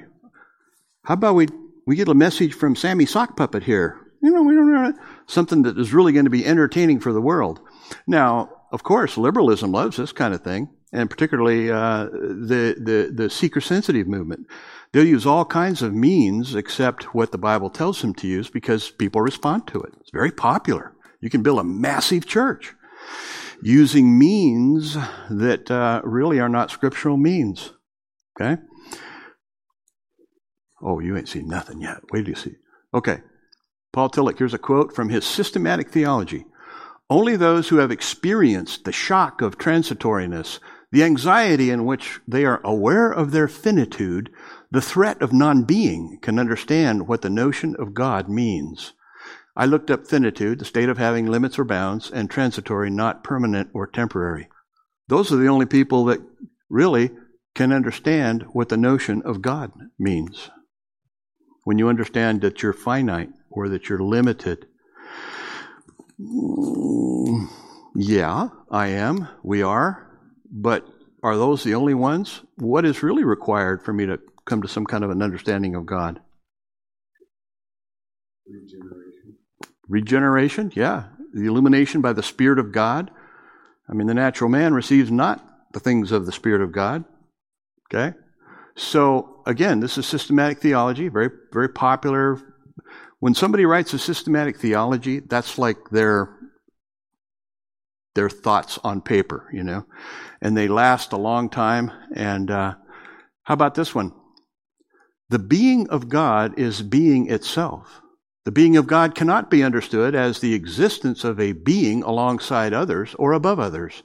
[1.04, 1.50] how about we,
[1.86, 4.00] we get a message from Sammy Sock Puppet here?
[4.24, 4.94] You know, we don't know
[5.28, 7.60] something that is really going to be entertaining for the world.
[8.08, 13.30] Now, of course, liberalism loves this kind of thing, and particularly uh, the, the, the
[13.30, 14.48] seeker sensitive movement.
[14.92, 18.92] They'll use all kinds of means except what the Bible tells them to use because
[18.92, 19.94] people respond to it.
[20.00, 20.94] It's very popular.
[21.22, 22.74] You can build a massive church
[23.62, 24.96] using means
[25.30, 27.74] that uh, really are not scriptural means.
[28.40, 28.62] Okay?
[30.82, 31.98] Oh, you ain't seen nothing yet.
[32.12, 32.56] Wait till you see.
[32.94, 33.22] Okay.
[33.96, 36.44] Paul Tillich, here's a quote from his systematic theology.
[37.10, 40.60] Only those who have experienced the shock of transitoriness,
[40.92, 44.32] the anxiety in which they are aware of their finitude,
[44.70, 48.92] the threat of non being can understand what the notion of God means.
[49.56, 53.70] I looked up finitude, the state of having limits or bounds, and transitory, not permanent
[53.74, 54.50] or temporary.
[55.08, 56.20] Those are the only people that
[56.70, 57.12] really
[57.54, 60.50] can understand what the notion of God means.
[61.64, 64.68] When you understand that you're finite or that you're limited,
[67.96, 70.08] yeah, I am, we are,
[70.52, 70.86] but
[71.24, 72.42] are those the only ones?
[72.58, 75.86] What is really required for me to come to some kind of an understanding of
[75.86, 76.20] God?
[78.48, 79.38] Regeneration.
[79.88, 81.06] Regeneration, yeah.
[81.34, 83.10] The illumination by the Spirit of God.
[83.90, 87.06] I mean, the natural man receives not the things of the Spirit of God.
[87.92, 88.16] Okay?
[88.76, 92.55] So, again, this is systematic theology, very, very popular.
[93.26, 96.30] When somebody writes a systematic theology, that's like their
[98.14, 99.88] their thoughts on paper, you know,
[100.44, 101.92] and they last a long time.
[102.16, 102.76] And uh,
[103.42, 104.12] how about this one?
[105.30, 108.00] The being of God is being itself.
[108.44, 113.16] The being of God cannot be understood as the existence of a being alongside others
[113.18, 114.04] or above others.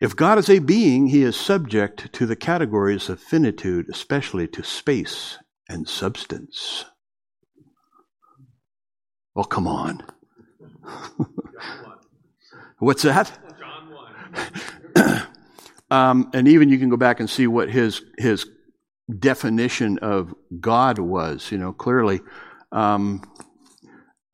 [0.00, 4.64] If God is a being, he is subject to the categories of finitude, especially to
[4.64, 6.84] space and substance.
[9.36, 10.02] Oh, come on.
[12.78, 13.38] What's that?
[15.90, 18.46] um, and even you can go back and see what his his
[19.18, 21.52] definition of God was.
[21.52, 22.20] You know, clearly,
[22.72, 23.22] um,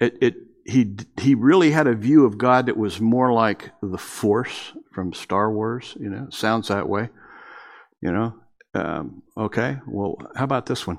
[0.01, 3.99] it, it he he really had a view of God that was more like the
[3.99, 5.97] Force from Star Wars.
[5.99, 7.09] You know, sounds that way.
[8.01, 8.35] You know,
[8.75, 9.79] um, okay.
[9.87, 10.99] Well, how about this one?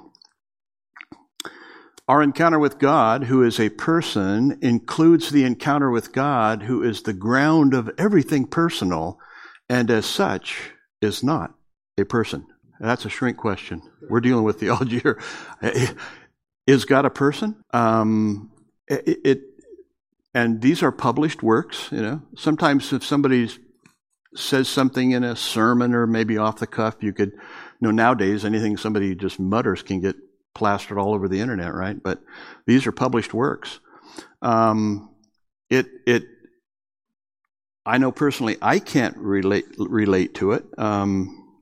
[2.08, 7.02] Our encounter with God, who is a person, includes the encounter with God, who is
[7.02, 9.20] the ground of everything personal,
[9.68, 11.54] and as such is not
[11.98, 12.46] a person.
[12.80, 13.82] That's a shrink question.
[14.10, 15.22] We're dealing with theology here.
[16.68, 17.64] Is God a person?
[17.72, 18.52] Um,
[18.88, 19.42] it, it,
[20.34, 21.90] and these are published works.
[21.92, 23.50] You know, sometimes if somebody
[24.36, 27.42] says something in a sermon or maybe off the cuff, you could, you
[27.82, 30.16] know, nowadays anything somebody just mutters can get
[30.56, 32.02] plastered all over the internet, right?
[32.02, 32.22] But
[32.66, 33.80] these are published works.
[34.42, 35.14] Um,
[35.70, 36.24] it it
[37.86, 40.66] I know personally I can't relate relate to it.
[40.78, 41.62] Um,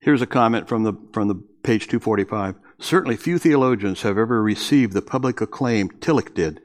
[0.00, 2.56] here's a comment from the from the page 245.
[2.80, 6.60] Certainly, few theologians have ever received the public acclaim Tillich did.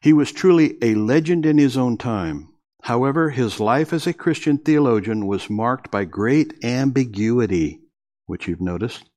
[0.00, 2.48] He was truly a legend in his own time.
[2.82, 7.80] However, his life as a Christian theologian was marked by great ambiguity,
[8.26, 9.09] which you've noticed.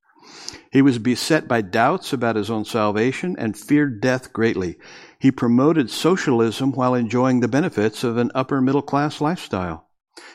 [0.70, 4.76] He was beset by doubts about his own salvation and feared death greatly.
[5.18, 9.88] He promoted socialism while enjoying the benefits of an upper middle class lifestyle.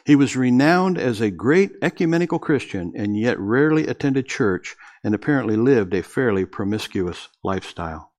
[0.05, 5.55] He was renowned as a great ecumenical Christian and yet rarely attended church and apparently
[5.55, 8.11] lived a fairly promiscuous lifestyle.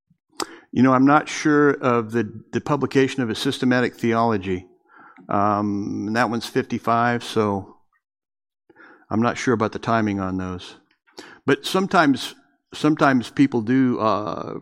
[0.72, 4.66] You know, I'm not sure of the, the publication of his systematic theology.
[5.28, 7.76] Um, that one's 55, so
[9.10, 10.76] I'm not sure about the timing on those.
[11.50, 12.36] But sometimes,
[12.72, 14.60] sometimes people do uh,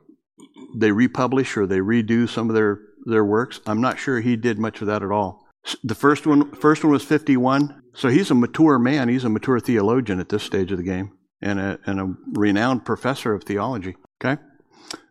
[0.74, 3.60] they republish or they redo some of their their works.
[3.66, 5.46] I'm not sure he did much of that at all.
[5.84, 7.82] The first one, first one was 51.
[7.92, 9.10] So he's a mature man.
[9.10, 12.86] He's a mature theologian at this stage of the game, and a and a renowned
[12.86, 13.94] professor of theology.
[14.24, 14.40] Okay,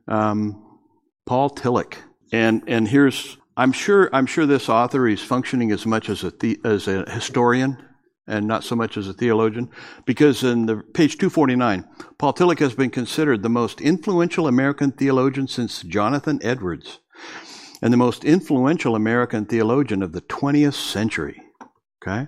[0.08, 0.80] um,
[1.28, 1.94] Paul Tillich,
[2.32, 6.32] and and here's I'm sure I'm sure this author is functioning as much as a
[6.32, 7.78] the, as a historian
[8.28, 9.70] and not so much as a theologian,
[10.06, 11.86] because in the page 249,
[12.18, 17.00] Paul Tillich has been considered the most influential American theologian since Jonathan Edwards,
[17.82, 21.42] and the most influential American theologian of the 20th century.
[22.02, 22.28] Okay?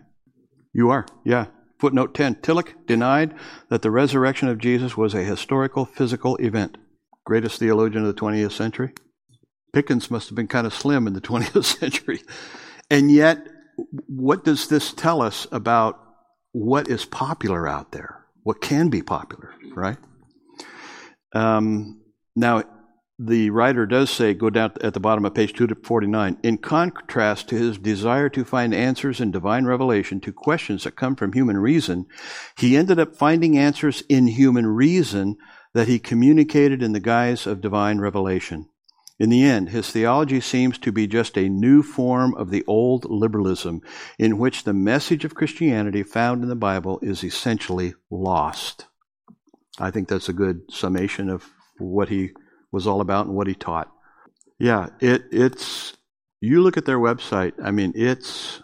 [0.74, 1.48] You are, yeah.
[1.80, 3.34] Footnote 10 Tillich denied
[3.70, 6.78] that the resurrection of Jesus was a historical physical event.
[7.26, 8.94] Greatest theologian of the 20th century.
[9.72, 12.22] Pickens must have been kind of slim in the 20th century.
[12.90, 13.48] And yet,
[14.08, 16.00] what does this tell us about
[16.52, 18.26] what is popular out there?
[18.44, 19.98] What can be popular, right?
[21.34, 22.02] Um,
[22.36, 22.64] now,
[23.22, 27.56] the writer does say, go down at the bottom of page 249, in contrast to
[27.56, 32.06] his desire to find answers in divine revelation to questions that come from human reason,
[32.58, 35.36] he ended up finding answers in human reason
[35.74, 38.69] that he communicated in the guise of divine revelation.
[39.20, 43.06] In the end, his theology seems to be just a new form of the old
[43.10, 43.82] liberalism
[44.18, 48.88] in which the message of Christianity found in the Bible is essentially lost.
[49.78, 52.32] I think that's a good summation of what he
[52.72, 53.92] was all about and what he taught.
[54.58, 55.98] Yeah, it, it's
[56.40, 57.54] you look at their website.
[57.62, 58.62] I mean, it's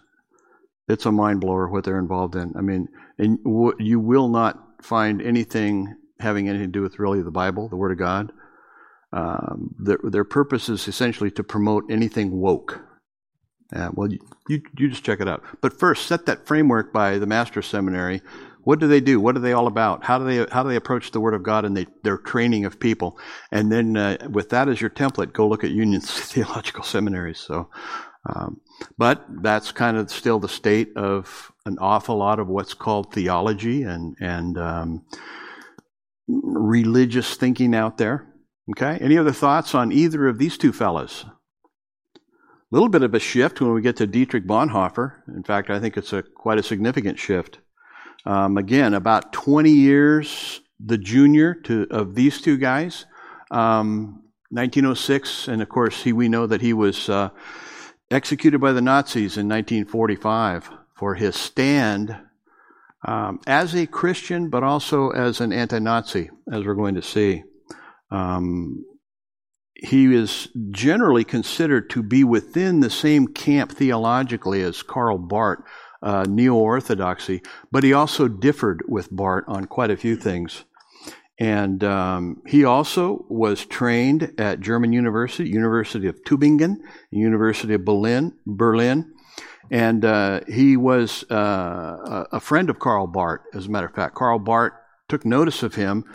[0.87, 2.53] it's a mind blower what they're involved in.
[2.57, 2.87] I mean,
[3.17, 3.39] and
[3.79, 7.91] you will not find anything having anything to do with really the Bible, the Word
[7.91, 8.31] of God
[9.15, 12.81] um, their, their purpose is essentially to promote anything woke.
[13.73, 15.41] Uh, well, you, you, you just check it out.
[15.61, 18.21] But first, set that framework by the Master Seminary.
[18.63, 19.19] What do they do?
[19.21, 20.03] What are they all about?
[20.03, 22.65] How do they how do they approach the Word of God and they, their training
[22.65, 23.17] of people?
[23.51, 27.39] And then, uh, with that as your template, go look at Union Theological Seminaries.
[27.39, 27.69] So,
[28.25, 28.59] um,
[28.97, 33.83] but that's kind of still the state of an awful lot of what's called theology
[33.83, 35.05] and and um,
[36.27, 38.34] religious thinking out there.
[38.71, 38.97] Okay?
[39.01, 41.25] Any other thoughts on either of these two fellows?
[42.15, 42.19] A
[42.71, 45.21] little bit of a shift when we get to Dietrich Bonhoeffer.
[45.27, 47.59] In fact, I think it's a quite a significant shift.
[48.25, 53.05] Um, again, about 20 years the junior to of these two guys.
[53.51, 57.29] Um, 1906, and of course, he, we know that he was uh,
[58.11, 62.15] executed by the Nazis in 1945 for his stand
[63.05, 67.43] um, as a Christian, but also as an anti-Nazi, as we're going to see.
[68.11, 68.85] Um,
[69.75, 75.59] he is generally considered to be within the same camp theologically as Karl Barth,
[76.01, 77.41] uh, neo orthodoxy,
[77.71, 80.63] but he also differed with Barth on quite a few things.
[81.37, 86.77] And um, he also was trained at German University, University of Tübingen,
[87.11, 89.13] University of Berlin, Berlin,
[89.69, 93.41] and uh, he was uh, a friend of Karl Barth.
[93.53, 94.73] As a matter of fact, Karl Barth
[95.09, 96.05] took notice of him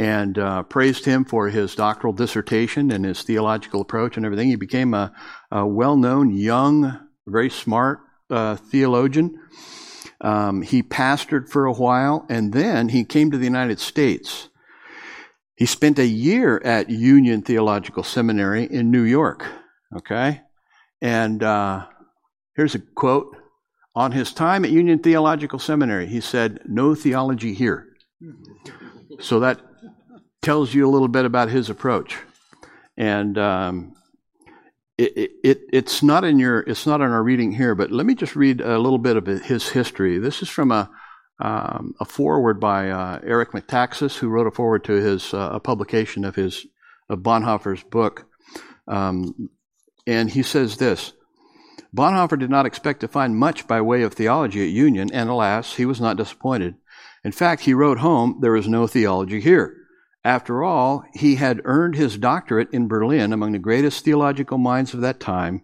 [0.00, 4.48] and uh, praised him for his doctoral dissertation and his theological approach and everything.
[4.48, 5.12] He became a,
[5.50, 9.38] a well-known, young, very smart uh, theologian.
[10.20, 14.48] Um, he pastored for a while, and then he came to the United States
[15.60, 19.44] he spent a year at Union Theological Seminary in New York.
[19.94, 20.40] Okay?
[21.02, 21.84] And uh,
[22.56, 23.36] here's a quote.
[23.94, 27.88] On his time at Union Theological Seminary, he said, No theology here.
[29.20, 29.60] So that
[30.42, 32.16] tells you a little bit about his approach.
[32.96, 33.94] And um,
[34.98, 38.14] it, it, it's not in your it's not in our reading here, but let me
[38.14, 40.18] just read a little bit of his history.
[40.18, 40.90] This is from a
[41.40, 45.60] um, a foreword by uh, Eric Metaxas, who wrote a foreword to his uh, a
[45.60, 46.66] publication of his
[47.08, 48.26] of Bonhoeffer's book,
[48.86, 49.48] um,
[50.06, 51.14] and he says this:
[51.96, 55.76] Bonhoeffer did not expect to find much by way of theology at Union, and alas,
[55.76, 56.74] he was not disappointed.
[57.24, 59.79] In fact, he wrote home, "There is no theology here."
[60.24, 65.00] After all, he had earned his doctorate in Berlin among the greatest theological minds of
[65.00, 65.62] that time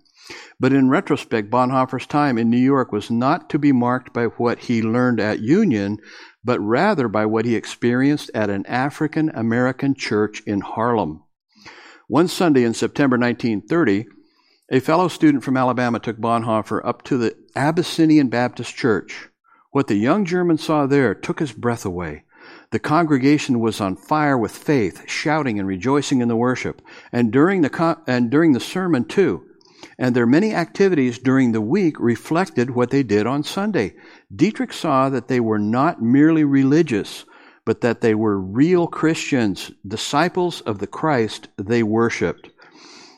[0.58, 4.60] but in retrospect, Bonhoeffer's time in New York was not to be marked by what
[4.60, 5.98] he learned at Union,
[6.44, 11.22] but rather by what he experienced at an African American church in Harlem.
[12.08, 14.06] One Sunday in September 1930,
[14.70, 19.28] a fellow student from Alabama took Bonhoeffer up to the Abyssinian Baptist Church.
[19.70, 22.24] What the young German saw there took his breath away.
[22.70, 26.82] The congregation was on fire with faith, shouting and rejoicing in the worship.
[27.12, 29.44] And during the, con- and during the sermon, too,
[29.98, 33.94] and their many activities during the week reflected what they did on Sunday.
[34.34, 37.24] Dietrich saw that they were not merely religious,
[37.64, 42.50] but that they were real Christians, disciples of the Christ they worshiped.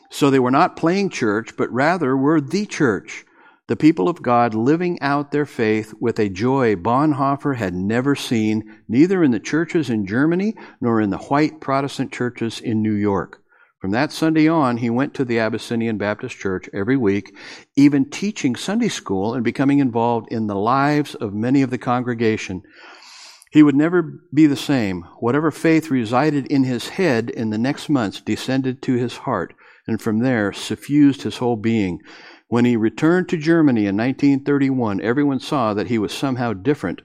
[0.09, 3.25] So they were not playing church, but rather were the church,
[3.69, 8.81] the people of God living out their faith with a joy Bonhoeffer had never seen,
[8.87, 13.43] neither in the churches in Germany nor in the white Protestant churches in New York.
[13.79, 17.35] From that Sunday on, he went to the Abyssinian Baptist Church every week,
[17.75, 22.63] even teaching Sunday school and becoming involved in the lives of many of the congregation.
[23.51, 25.03] He would never be the same.
[25.19, 29.53] Whatever faith resided in his head in the next months descended to his heart,
[29.85, 31.99] and from there suffused his whole being.
[32.49, 37.03] When he returned to Germany in 1931, everyone saw that he was somehow different.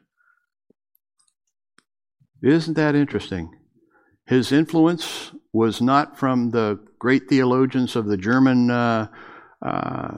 [2.43, 3.51] Isn't that interesting?
[4.27, 9.09] His influence was not from the great theologians of the German, uh,
[9.61, 10.13] uh,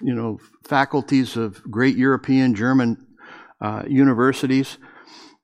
[0.00, 3.06] you know, faculties of great European German
[3.60, 4.78] uh, universities,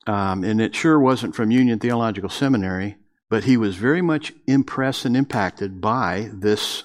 [0.07, 2.97] um, and it sure wasn't from Union Theological Seminary.
[3.29, 6.85] But he was very much impressed and impacted by this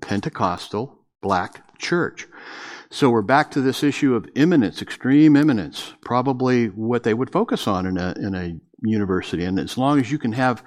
[0.00, 2.26] Pentecostal black church.
[2.90, 7.66] So we're back to this issue of immanence, extreme immanence, probably what they would focus
[7.66, 9.44] on in a, in a university.
[9.44, 10.64] And as long as you can have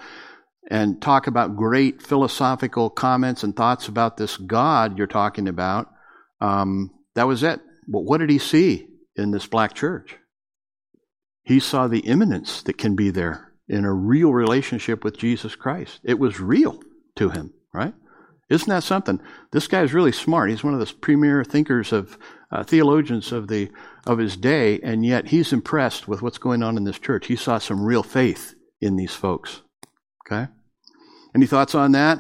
[0.70, 5.90] and talk about great philosophical comments and thoughts about this God you're talking about,
[6.40, 7.60] um, that was it.
[7.88, 10.16] But what did he see in this black church?
[11.44, 16.00] He saw the immanence that can be there in a real relationship with Jesus Christ.
[16.04, 16.80] It was real
[17.16, 17.94] to him, right?
[18.52, 19.22] Isn't that something?
[19.52, 20.50] This guy's really smart.
[20.50, 22.18] He's one of the premier thinkers of
[22.52, 23.72] uh, theologians of the
[24.06, 27.28] of his day, and yet he's impressed with what's going on in this church.
[27.28, 29.62] He saw some real faith in these folks.
[30.26, 30.48] Okay?
[31.34, 32.20] Any thoughts on that?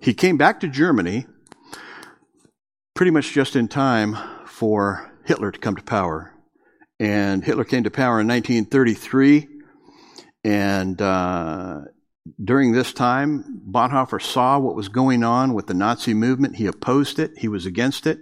[0.00, 1.26] He came back to Germany
[2.96, 6.34] pretty much just in time for Hitler to come to power.
[6.98, 9.59] And Hitler came to power in 1933.
[10.44, 11.80] And uh,
[12.42, 16.56] during this time, Bonhoeffer saw what was going on with the Nazi movement.
[16.56, 17.32] He opposed it.
[17.36, 18.18] He was against it,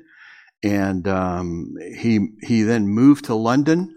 [0.62, 3.94] and um, he he then moved to London.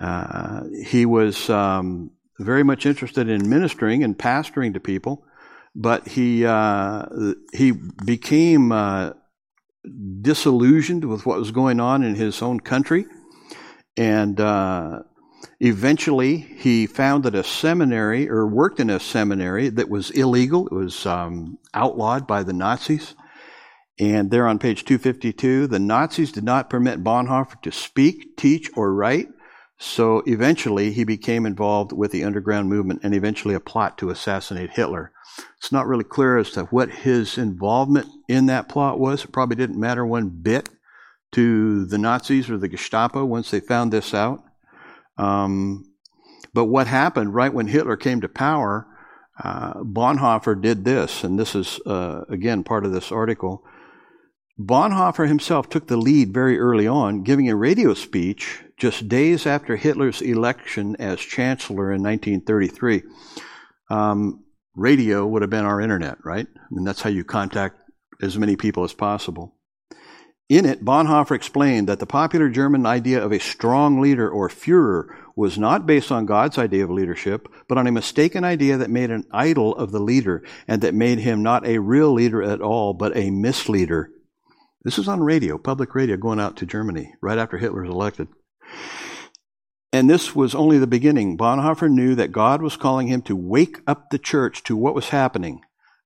[0.00, 5.24] Uh, he was um, very much interested in ministering and pastoring to people,
[5.74, 7.06] but he uh,
[7.52, 7.72] he
[8.04, 9.10] became uh,
[10.20, 13.06] disillusioned with what was going on in his own country,
[13.96, 15.00] and uh,
[15.60, 20.66] Eventually, he founded a seminary or worked in a seminary that was illegal.
[20.66, 23.14] It was um, outlawed by the Nazis.
[23.98, 28.92] And there on page 252, the Nazis did not permit Bonhoeffer to speak, teach, or
[28.92, 29.28] write.
[29.78, 34.70] So eventually he became involved with the underground movement and eventually a plot to assassinate
[34.70, 35.12] Hitler.
[35.58, 39.24] It's not really clear as to what his involvement in that plot was.
[39.24, 40.68] It probably didn't matter one bit
[41.32, 44.43] to the Nazis or the Gestapo once they found this out.
[45.18, 45.84] Um,
[46.52, 48.86] but what happened right when Hitler came to power,
[49.42, 53.64] uh, Bonhoeffer did this, and this is, uh, again, part of this article.
[54.58, 59.74] Bonhoeffer himself took the lead very early on, giving a radio speech just days after
[59.74, 63.02] Hitler's election as chancellor in 1933.
[63.90, 64.44] Um,
[64.76, 66.46] radio would have been our internet, right?
[66.54, 67.76] I mean, that's how you contact
[68.22, 69.56] as many people as possible.
[70.48, 75.06] In it, Bonhoeffer explained that the popular German idea of a strong leader or Führer
[75.34, 79.10] was not based on God's idea of leadership, but on a mistaken idea that made
[79.10, 82.92] an idol of the leader and that made him not a real leader at all,
[82.92, 84.10] but a misleader.
[84.82, 88.28] This is on radio, public radio, going out to Germany right after Hitler was elected.
[89.94, 91.38] And this was only the beginning.
[91.38, 95.08] Bonhoeffer knew that God was calling him to wake up the church to what was
[95.08, 95.62] happening.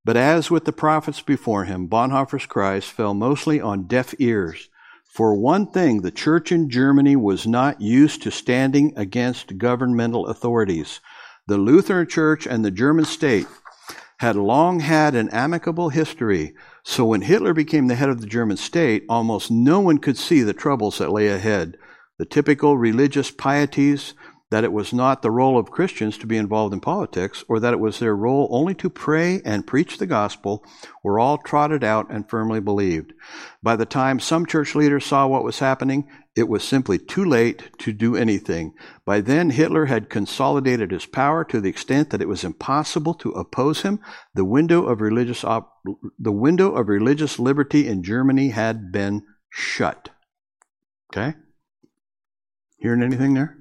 [0.09, 4.71] But as with the prophets before him, Bonhoeffer's cries fell mostly on deaf ears.
[5.05, 11.01] For one thing, the church in Germany was not used to standing against governmental authorities.
[11.47, 13.49] The Lutheran church and the German state
[14.21, 18.57] had long had an amicable history, so when Hitler became the head of the German
[18.57, 21.77] state, almost no one could see the troubles that lay ahead.
[22.17, 24.15] The typical religious pieties
[24.51, 27.75] that it was not the role of Christians to be involved in politics, or that
[27.75, 30.65] it was their role only to pray and preach the gospel,
[31.05, 33.13] were all trotted out and firmly believed.
[33.63, 37.71] By the time some church leaders saw what was happening, it was simply too late
[37.79, 38.73] to do anything.
[39.05, 43.33] By then, Hitler had consolidated his power to the extent that it was impossible to
[43.33, 44.01] oppose him.
[44.35, 45.75] The window of religious, op-
[46.19, 50.09] the window of religious liberty in Germany had been shut.
[51.13, 51.37] Okay?
[52.79, 53.59] Hearing anything there?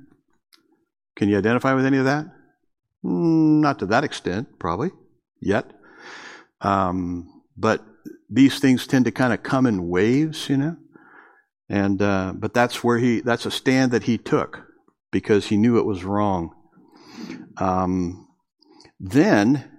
[1.17, 2.27] Can you identify with any of that?
[3.03, 4.91] Mm, not to that extent, probably,
[5.41, 5.71] yet.
[6.61, 7.83] Um, but
[8.29, 10.77] these things tend to kind of come in waves, you know?
[11.69, 14.67] And, uh, but that's where he, that's a stand that he took
[15.11, 16.53] because he knew it was wrong.
[17.57, 18.27] Um,
[18.99, 19.71] then,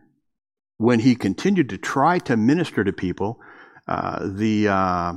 [0.76, 3.41] when he continued to try to minister to people,
[3.86, 5.12] uh, the, uh,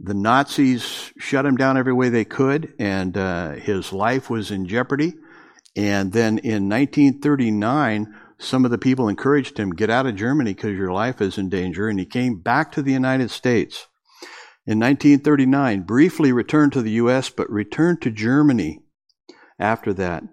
[0.00, 4.66] the Nazis shut him down every way they could, and uh, his life was in
[4.66, 5.12] jeopardy.
[5.78, 10.76] And then in 1939, some of the people encouraged him, get out of Germany because
[10.76, 11.88] your life is in danger.
[11.88, 13.86] And he came back to the United States.
[14.66, 18.80] In 1939, briefly returned to the U.S., but returned to Germany
[19.56, 20.24] after that.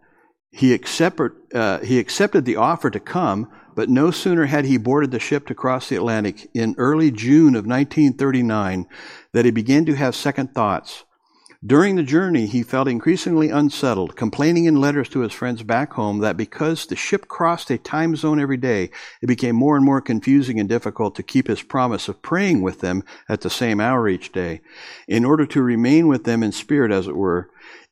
[0.50, 5.12] He accepted, uh, he accepted the offer to come, but no sooner had he boarded
[5.12, 8.88] the ship to cross the Atlantic in early June of 1939
[9.34, 11.04] that he began to have second thoughts.
[11.66, 16.20] During the journey, he felt increasingly unsettled, complaining in letters to his friends back home
[16.20, 18.92] that because the ship crossed a time zone every day,
[19.22, 22.82] it became more and more confusing and difficult to keep his promise of praying with
[22.82, 24.62] them at the same hour each day.
[25.08, 27.50] In order to remain with them in spirit, as it were,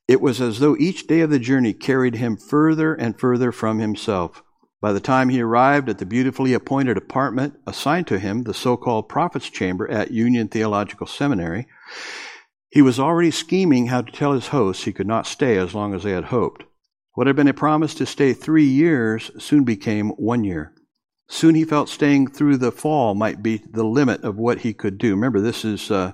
[0.08, 3.80] it was as though each day of the journey carried him further and further from
[3.80, 4.44] himself.
[4.82, 8.78] By the time he arrived at the beautifully appointed apartment assigned to him, the so
[8.78, 11.68] called Prophet's Chamber at Union Theological Seminary,
[12.74, 15.94] he was already scheming how to tell his hosts he could not stay as long
[15.94, 16.64] as they had hoped.
[17.14, 20.74] What had been a promise to stay three years soon became one year.
[21.28, 24.98] Soon he felt staying through the fall might be the limit of what he could
[24.98, 25.12] do.
[25.12, 26.14] Remember, this is uh,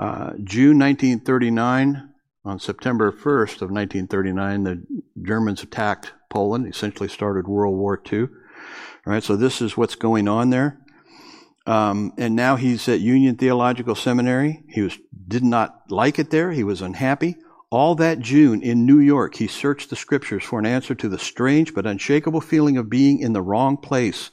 [0.00, 2.08] uh, June 1939.
[2.44, 4.82] On September 1st of 1939, the
[5.22, 8.22] Germans attacked Poland, essentially started World War II.
[8.22, 8.28] All
[9.06, 10.80] right, so this is what's going on there.
[11.70, 14.64] Um, and now he's at Union Theological Seminary.
[14.68, 14.98] He was
[15.28, 16.50] did not like it there.
[16.50, 17.36] He was unhappy.
[17.70, 21.20] All that June in New York, he searched the scriptures for an answer to the
[21.20, 24.32] strange but unshakable feeling of being in the wrong place.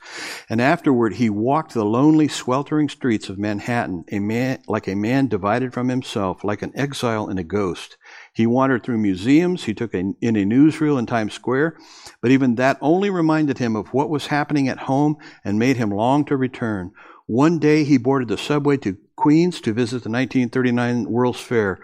[0.50, 5.28] And afterward, he walked the lonely, sweltering streets of Manhattan, a man, like a man
[5.28, 7.98] divided from himself, like an exile and a ghost.
[8.34, 9.66] He wandered through museums.
[9.66, 11.78] He took a, in a newsreel in Times Square.
[12.20, 15.92] But even that only reminded him of what was happening at home and made him
[15.92, 16.94] long to return.
[17.28, 21.78] One day he boarded the subway to Queens to visit the 1939 World's Fair,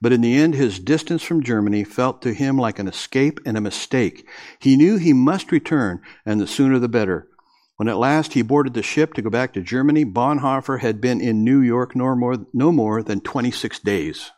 [0.00, 3.58] but in the end his distance from Germany felt to him like an escape and
[3.58, 4.26] a mistake.
[4.58, 7.28] He knew he must return, and the sooner the better.
[7.76, 11.20] When at last he boarded the ship to go back to Germany, Bonhoeffer had been
[11.20, 14.32] in New York no more, no more than 26 days.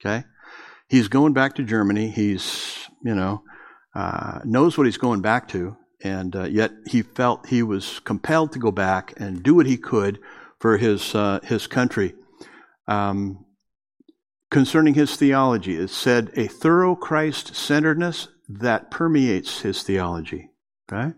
[0.00, 0.24] Okay?
[0.88, 2.10] He's going back to Germany.
[2.10, 3.44] He's, you know,
[3.94, 8.52] uh, knows what he's going back to and uh, yet he felt he was compelled
[8.52, 10.18] to go back and do what he could
[10.58, 12.14] for his uh, his country.
[12.86, 13.44] Um,
[14.50, 15.76] concerning his theology.
[15.76, 20.50] It said a thorough Christ centeredness that permeates his theology.
[20.92, 21.14] Okay?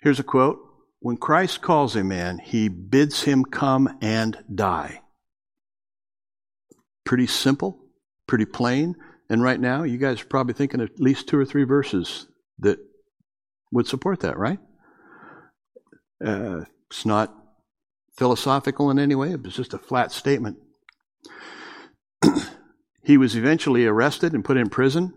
[0.00, 0.60] Here's a quote
[1.00, 5.02] When Christ calls a man, he bids him come and die.
[7.04, 7.78] Pretty simple,
[8.26, 8.94] pretty plain.
[9.30, 12.26] And right now, you guys are probably thinking at least two or three verses
[12.60, 12.78] that
[13.72, 14.58] would support that, right?
[16.24, 17.34] Uh, it's not
[18.16, 20.58] philosophical in any way, it was just a flat statement.
[23.04, 25.14] he was eventually arrested and put in prison,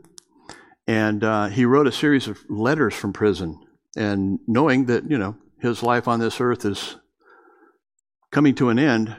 [0.88, 3.60] and uh, he wrote a series of letters from prison.
[3.96, 6.98] And knowing that, you know, his life on this earth is
[8.32, 9.16] coming to an end,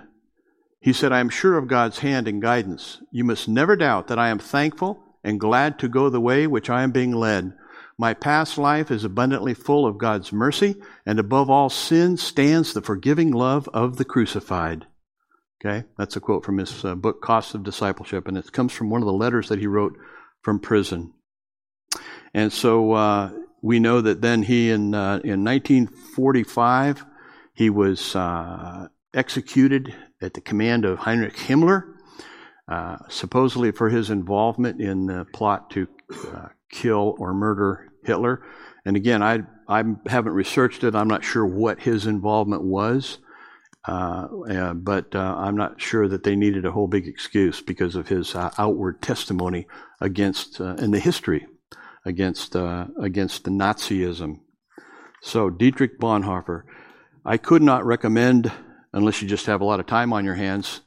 [0.80, 3.00] he said, I am sure of God's hand and guidance.
[3.12, 6.68] You must never doubt that I am thankful and glad to go the way which
[6.68, 7.52] I am being led.
[7.98, 12.82] My past life is abundantly full of God's mercy, and above all sin stands the
[12.82, 14.86] forgiving love of the crucified.
[15.64, 18.90] Okay, that's a quote from his uh, book, Cost of Discipleship, and it comes from
[18.90, 19.96] one of the letters that he wrote
[20.40, 21.12] from prison.
[22.34, 23.30] And so uh,
[23.60, 27.04] we know that then he, in, uh, in 1945,
[27.54, 31.84] he was uh, executed at the command of Heinrich Himmler,
[32.66, 35.86] uh, supposedly for his involvement in the plot to
[36.34, 38.42] uh, kill or murder Hitler.
[38.84, 40.96] And again, I, I haven't researched it.
[40.96, 43.18] I'm not sure what his involvement was.
[43.86, 47.96] Uh, uh, but uh, I'm not sure that they needed a whole big excuse because
[47.96, 49.66] of his uh, outward testimony
[50.00, 51.46] against uh, in the history
[52.04, 54.40] against uh, against the Nazism.
[55.20, 56.62] So Dietrich Bonhoeffer,
[57.24, 58.52] I could not recommend
[58.92, 60.80] unless you just have a lot of time on your hands.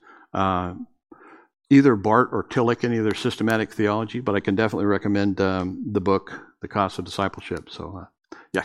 [1.70, 5.84] Either Barth or Tillich, any of their systematic theology, but I can definitely recommend um,
[5.92, 7.70] the book, The Cost of Discipleship.
[7.70, 8.08] So,
[8.54, 8.64] yeah.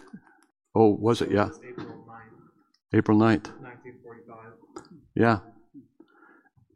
[0.75, 1.31] Oh, was it?
[1.31, 1.49] Yeah.
[2.93, 3.49] April 9th.
[3.61, 4.85] 1945.
[5.15, 5.39] Yeah.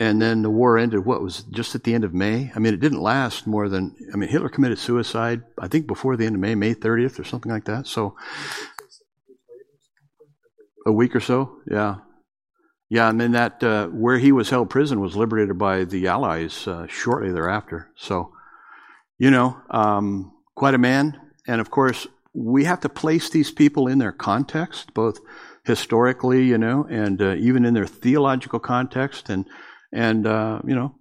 [0.00, 2.50] And then the war ended, what was just at the end of May?
[2.54, 6.16] I mean, it didn't last more than, I mean, Hitler committed suicide, I think before
[6.16, 7.86] the end of May, May 30th or something like that.
[7.86, 8.16] So,
[10.86, 11.96] a week or so, yeah.
[12.94, 16.68] Yeah, and then that, uh, where he was held prison was liberated by the Allies
[16.68, 17.90] uh, shortly thereafter.
[17.96, 18.32] So,
[19.18, 21.20] you know, um, quite a man.
[21.48, 25.18] And of course, we have to place these people in their context, both
[25.64, 29.28] historically, you know, and uh, even in their theological context.
[29.28, 29.46] And,
[29.92, 30.94] and uh, you know,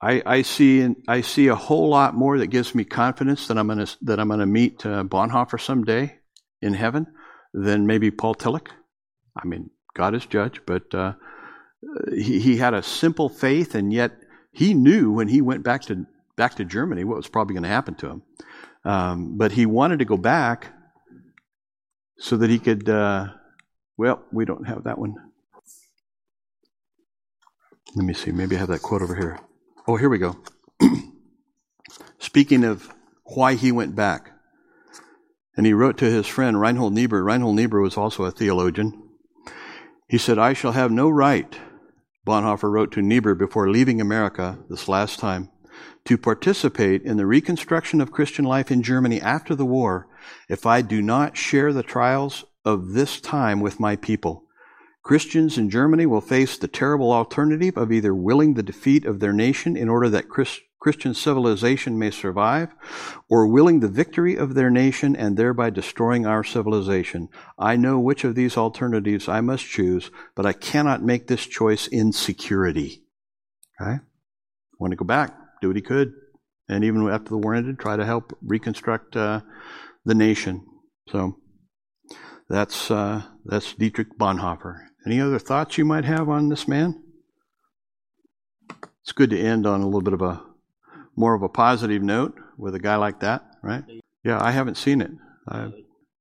[0.00, 3.66] I, I, see I see a whole lot more that gives me confidence that I'm
[3.66, 6.20] gonna that I'm gonna meet uh, Bonhoeffer someday
[6.60, 7.08] in heaven
[7.52, 8.68] than maybe Paul Tillich.
[9.36, 11.14] I mean, God is judge, but uh,
[12.10, 14.12] he, he had a simple faith, and yet
[14.52, 17.68] he knew when he went back to back to Germany what was probably going to
[17.68, 18.22] happen to him.
[18.84, 20.72] Um, but he wanted to go back
[22.18, 23.28] so that he could uh,
[23.96, 25.14] well, we don't have that one.
[27.94, 28.32] Let me see.
[28.32, 29.38] Maybe I have that quote over here.
[29.86, 30.36] Oh, here we go.
[32.18, 32.92] Speaking of
[33.24, 34.30] why he went back.
[35.56, 37.22] And he wrote to his friend Reinhold Niebuhr.
[37.22, 39.01] Reinhold Niebuhr was also a theologian.
[40.12, 41.58] He said, I shall have no right,
[42.26, 45.48] Bonhoeffer wrote to Niebuhr before leaving America this last time,
[46.04, 50.06] to participate in the reconstruction of Christian life in Germany after the war
[50.50, 54.44] if I do not share the trials of this time with my people.
[55.02, 59.32] Christians in Germany will face the terrible alternative of either willing the defeat of their
[59.32, 62.70] nation in order that Christ, Christian civilization may survive,
[63.28, 67.28] or willing the victory of their nation and thereby destroying our civilization.
[67.56, 71.86] I know which of these alternatives I must choose, but I cannot make this choice
[71.86, 73.04] in security.
[73.80, 74.00] Okay?
[74.80, 76.14] Want to go back, do what he could.
[76.68, 79.42] And even after the war ended, try to help reconstruct uh,
[80.04, 80.66] the nation.
[81.10, 81.36] So,
[82.48, 84.80] that's, uh, that's Dietrich Bonhoeffer.
[85.06, 87.00] Any other thoughts you might have on this man?
[89.02, 90.42] It's good to end on a little bit of a
[91.16, 93.84] more of a positive note with a guy like that, right?
[94.24, 95.10] Yeah, I haven't seen it.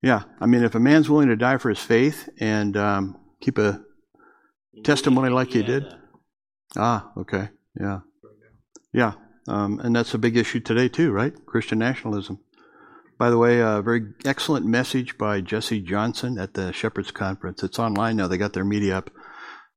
[0.02, 3.58] yeah, I mean, if a man's willing to die for his faith and um, keep
[3.58, 3.82] a
[4.84, 5.86] testimony like he did.
[6.76, 7.50] Ah, okay.
[7.80, 8.00] Yeah.
[8.94, 9.14] Yeah.
[9.48, 11.34] Um, and that's a big issue today, too, right?
[11.46, 12.40] Christian nationalism.
[13.18, 17.62] By the way, a very excellent message by Jesse Johnson at the Shepherds Conference.
[17.64, 18.28] It's online now.
[18.28, 19.12] They got their media up.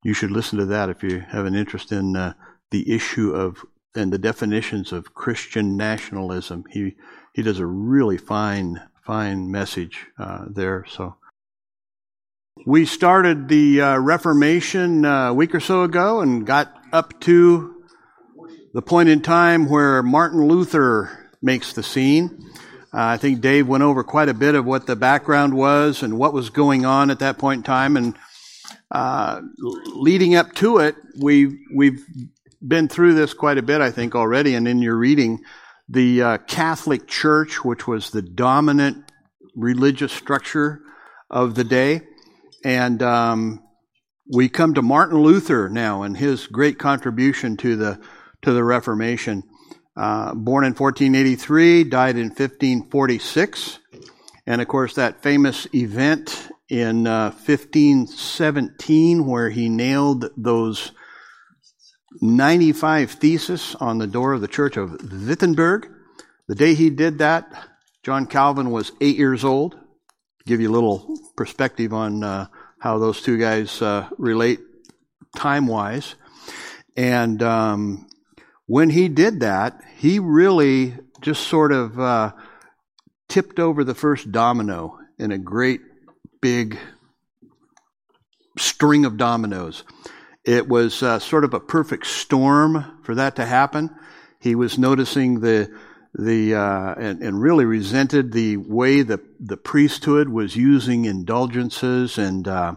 [0.03, 2.33] You should listen to that if you have an interest in uh,
[2.71, 3.63] the issue of
[3.95, 6.65] and the definitions of Christian nationalism.
[6.71, 6.95] He
[7.33, 10.85] he does a really fine fine message uh, there.
[10.89, 11.15] So
[12.65, 17.83] we started the uh, Reformation uh, a week or so ago and got up to
[18.73, 22.49] the point in time where Martin Luther makes the scene.
[22.93, 26.17] Uh, I think Dave went over quite a bit of what the background was and
[26.17, 27.97] what was going on at that point in time.
[27.97, 28.15] And
[28.89, 32.05] uh, leading up to it, we we've
[32.65, 35.43] been through this quite a bit, I think, already, and in your reading,
[35.87, 39.11] the uh, Catholic Church, which was the dominant
[39.55, 40.81] religious structure
[41.29, 42.01] of the day,
[42.63, 43.63] and um,
[44.33, 47.99] we come to Martin Luther now and his great contribution to the
[48.41, 49.43] to the Reformation.
[49.97, 53.79] Uh, born in 1483, died in 1546,
[54.45, 60.91] and of course that famous event in uh, 1517 where he nailed those
[62.21, 65.89] 95 theses on the door of the Church of Wittenberg.
[66.47, 67.51] The day he did that,
[68.03, 69.77] John Calvin was eight years old.
[70.45, 72.47] Give you a little perspective on uh,
[72.79, 74.59] how those two guys uh, relate
[75.35, 76.15] time wise.
[76.95, 78.07] And um,
[78.67, 82.31] when he did that, he really just sort of uh,
[83.27, 85.81] tipped over the first domino in a great
[86.41, 86.77] big
[88.57, 89.83] string of dominoes.
[90.45, 93.89] It was uh, sort of a perfect storm for that to happen.
[94.39, 95.75] He was noticing the
[96.13, 102.47] the uh, and, and, really resented the way the the priesthood was using indulgences and
[102.47, 102.75] uh,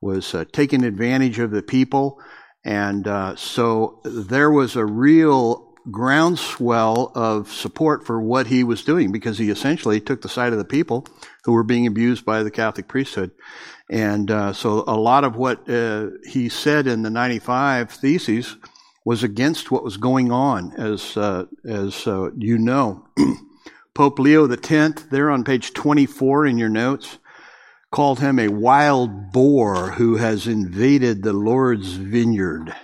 [0.00, 2.18] was uh, taking advantage of the people,
[2.64, 9.10] and uh, so there was a real groundswell of support for what he was doing
[9.10, 11.06] because he essentially took the side of the people
[11.44, 13.30] who were being abused by the Catholic priesthood.
[13.90, 18.56] And uh, so a lot of what uh, he said in the 95 Theses
[19.04, 23.06] was against what was going on, as, uh, as uh, you know.
[23.94, 27.18] Pope Leo X, there on page 24 in your notes,
[27.90, 32.74] called him a wild boar who has invaded the Lord's vineyard.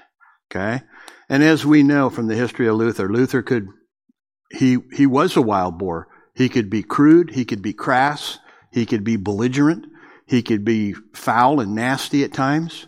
[0.51, 0.83] Okay?
[1.29, 3.69] And as we know from the history of Luther, Luther could,
[4.51, 6.09] he, he was a wild boar.
[6.35, 8.39] He could be crude, he could be crass,
[8.73, 9.87] he could be belligerent,
[10.27, 12.87] he could be foul and nasty at times.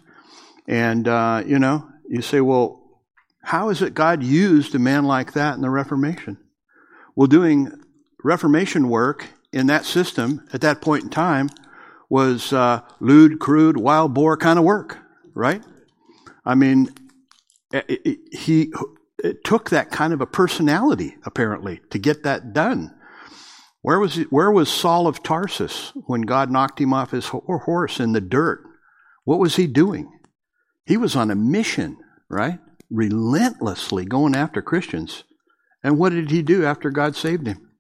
[0.66, 2.82] And, uh, you know, you say, well,
[3.42, 6.38] how is it God used a man like that in the Reformation?
[7.14, 7.72] Well, doing
[8.24, 11.48] Reformation work in that system at that point in time
[12.08, 14.98] was uh, lewd, crude, wild boar kind of work,
[15.34, 15.62] right?
[16.44, 16.88] I mean,
[17.72, 18.72] it, it, he
[19.22, 22.94] it took that kind of a personality apparently to get that done.
[23.86, 28.00] Where was he, where was Saul of Tarsus when God knocked him off his horse
[28.00, 28.64] in the dirt?
[29.22, 30.10] What was he doing?
[30.84, 31.96] He was on a mission,
[32.28, 32.58] right?
[32.90, 35.22] Relentlessly going after Christians.
[35.84, 37.70] And what did he do after God saved him?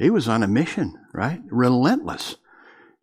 [0.00, 1.40] He was on a mission, right?
[1.48, 2.34] Relentless.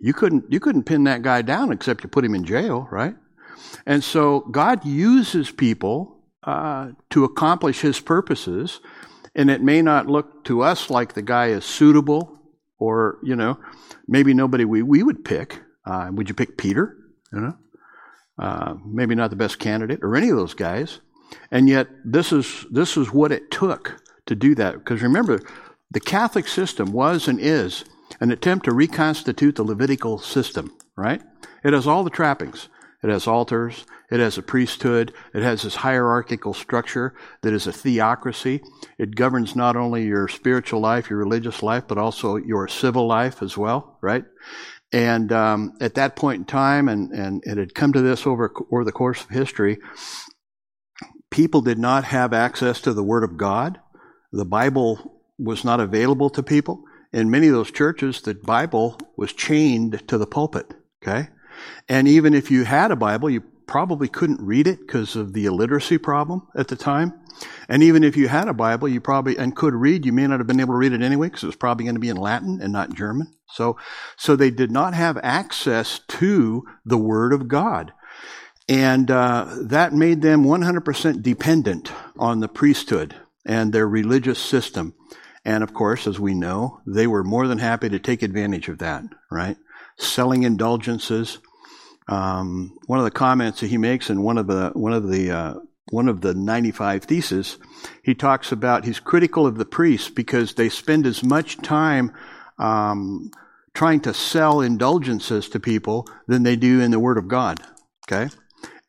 [0.02, 3.16] You couldn't you couldn't pin that guy down except you put him in jail, right?
[3.86, 8.82] And so God uses people uh, to accomplish his purposes,
[9.40, 12.38] and it may not look to us like the guy is suitable
[12.78, 13.58] or, you know,
[14.06, 15.62] maybe nobody we, we would pick.
[15.86, 16.98] Uh, would you pick Peter?
[17.32, 17.58] You know?
[18.38, 21.00] Uh, maybe not the best candidate or any of those guys.
[21.52, 24.74] And yet, this is, this is what it took to do that.
[24.74, 25.40] Because remember,
[25.90, 27.86] the Catholic system was and is
[28.20, 31.22] an attempt to reconstitute the Levitical system, right?
[31.64, 32.68] It has all the trappings.
[33.02, 33.86] It has altars.
[34.12, 35.14] It has a priesthood.
[35.34, 38.62] It has this hierarchical structure that is a theocracy.
[38.98, 43.42] It governs not only your spiritual life, your religious life, but also your civil life
[43.44, 44.26] as well, right?
[44.92, 48.52] And um, at that point in time, and, and it had come to this over,
[48.72, 49.78] over the course of history,
[51.30, 53.80] people did not have access to the Word of God.
[54.32, 56.84] The Bible was not available to people.
[57.14, 61.30] In many of those churches, the Bible was chained to the pulpit, okay?
[61.88, 65.46] And even if you had a Bible, you probably couldn't read it because of the
[65.46, 67.14] illiteracy problem at the time.
[67.70, 70.40] And even if you had a Bible, you probably and could read, you may not
[70.40, 72.18] have been able to read it anyway because it was probably going to be in
[72.18, 73.32] Latin and not German.
[73.54, 73.78] So,
[74.18, 77.94] so they did not have access to the Word of God.
[78.68, 83.16] And uh, that made them 100% dependent on the priesthood
[83.46, 84.96] and their religious system.
[85.46, 88.80] And of course, as we know, they were more than happy to take advantage of
[88.80, 89.58] that, right?
[89.98, 91.38] Selling indulgences,
[92.10, 95.32] um, one of the comments that he makes in one of the one of the
[95.32, 95.54] uh,
[95.92, 97.58] one of the 95 theses,
[98.04, 102.12] he talks about he's critical of the priests because they spend as much time
[102.58, 103.30] um,
[103.76, 107.62] trying to sell indulgences to people than they do in the Word of God.
[108.08, 108.34] Okay,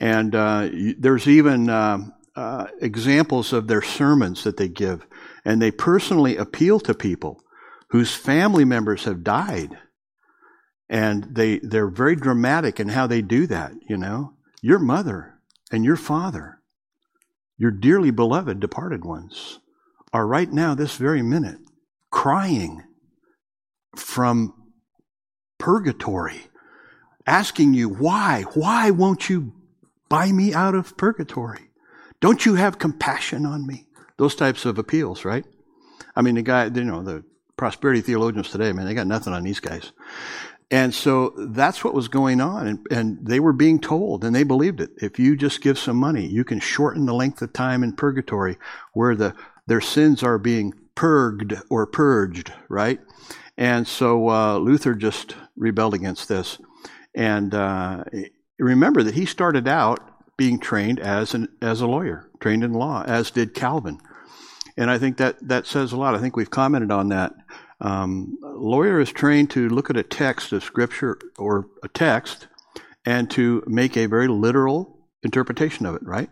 [0.01, 1.99] and uh, there's even uh,
[2.35, 5.07] uh, examples of their sermons that they give,
[5.45, 7.43] and they personally appeal to people
[7.89, 9.77] whose family members have died
[10.91, 14.35] and they, they're very dramatic in how they do that, you know.
[14.61, 15.39] Your mother
[15.71, 16.59] and your father,
[17.57, 19.61] your dearly beloved departed ones,
[20.13, 21.61] are right now, this very minute,
[22.11, 22.83] crying
[23.95, 24.53] from
[25.59, 26.49] purgatory,
[27.25, 28.43] asking you, why?
[28.55, 29.53] Why won't you
[30.09, 31.71] buy me out of purgatory?
[32.21, 33.87] Don't you have compassion on me?
[34.19, 35.45] Those types of appeals, right?
[36.17, 37.25] I mean, the guy, you know, the
[37.57, 39.93] prosperity theologians today, man, they got nothing on these guys.
[40.71, 42.67] And so that's what was going on.
[42.67, 44.91] And, and, they were being told, and they believed it.
[44.99, 48.57] If you just give some money, you can shorten the length of time in purgatory
[48.93, 49.35] where the,
[49.67, 53.01] their sins are being purged or purged, right?
[53.57, 56.59] And so uh, Luther just rebelled against this.
[57.15, 58.05] And uh,
[58.59, 59.99] remember that he started out
[60.37, 63.99] being trained as, an, as a lawyer, trained in law, as did Calvin.
[64.77, 66.15] And I think that, that says a lot.
[66.15, 67.33] I think we've commented on that.
[67.81, 72.49] Um, lawyer is trained to look at a text of Scripture or a text
[73.05, 76.29] and to make a very literal interpretation of it, right?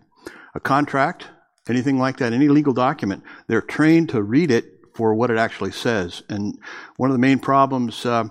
[0.55, 1.27] A contract,
[1.69, 5.73] anything like that, any legal document, they're trained to read it for what it actually
[5.73, 6.23] says.
[6.29, 6.59] And
[6.97, 8.25] one of the main problems uh,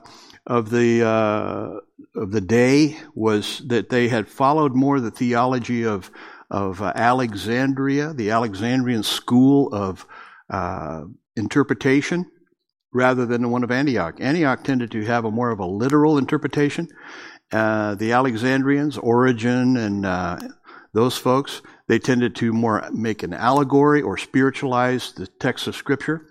[0.45, 1.79] of the uh,
[2.15, 6.11] of the day was that they had followed more the theology of
[6.49, 10.05] of uh, Alexandria, the Alexandrian school of
[10.49, 11.03] uh,
[11.35, 12.29] interpretation,
[12.93, 14.15] rather than the one of Antioch.
[14.19, 16.87] Antioch tended to have a more of a literal interpretation.
[17.51, 20.39] Uh, the Alexandrians, Origen, and uh,
[20.93, 26.27] those folks, they tended to more make an allegory or spiritualize the text of Scripture.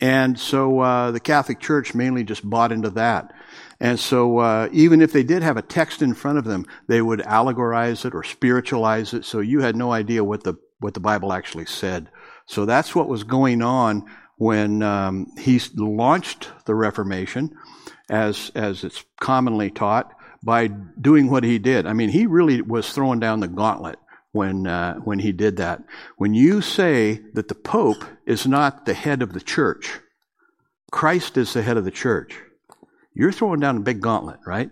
[0.00, 3.32] And so uh, the Catholic Church mainly just bought into that.
[3.80, 7.02] And so uh, even if they did have a text in front of them, they
[7.02, 11.00] would allegorize it or spiritualize it, so you had no idea what the what the
[11.00, 12.10] Bible actually said.
[12.46, 14.04] So that's what was going on
[14.36, 17.54] when um, he launched the Reformation,
[18.08, 20.12] as as it's commonly taught,
[20.42, 21.86] by doing what he did.
[21.86, 23.98] I mean, he really was throwing down the gauntlet
[24.32, 25.82] when uh, when he did that.
[26.16, 30.00] When you say that the Pope is not the head of the church,
[30.90, 32.36] Christ is the head of the church.
[33.14, 34.70] You're throwing down a big gauntlet, right?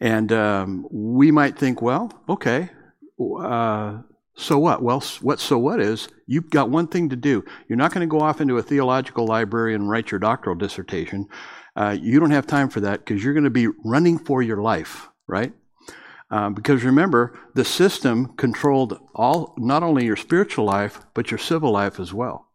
[0.00, 2.70] And um, we might think, well, okay,
[3.20, 3.98] uh,
[4.38, 4.82] so what?
[4.82, 7.44] Well, what so what is you've got one thing to do.
[7.66, 11.26] You're not going to go off into a theological library and write your doctoral dissertation.
[11.74, 14.58] Uh, you don't have time for that because you're going to be running for your
[14.58, 15.52] life, right?
[16.30, 21.72] Um, because remember, the system controlled all, not only your spiritual life, but your civil
[21.72, 22.48] life as well.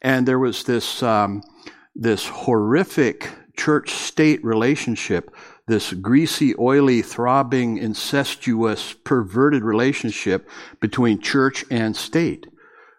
[0.00, 1.42] And there was this, um,
[1.94, 5.34] this horrific church state relationship,
[5.66, 10.48] this greasy, oily, throbbing, incestuous, perverted relationship
[10.80, 12.46] between church and state,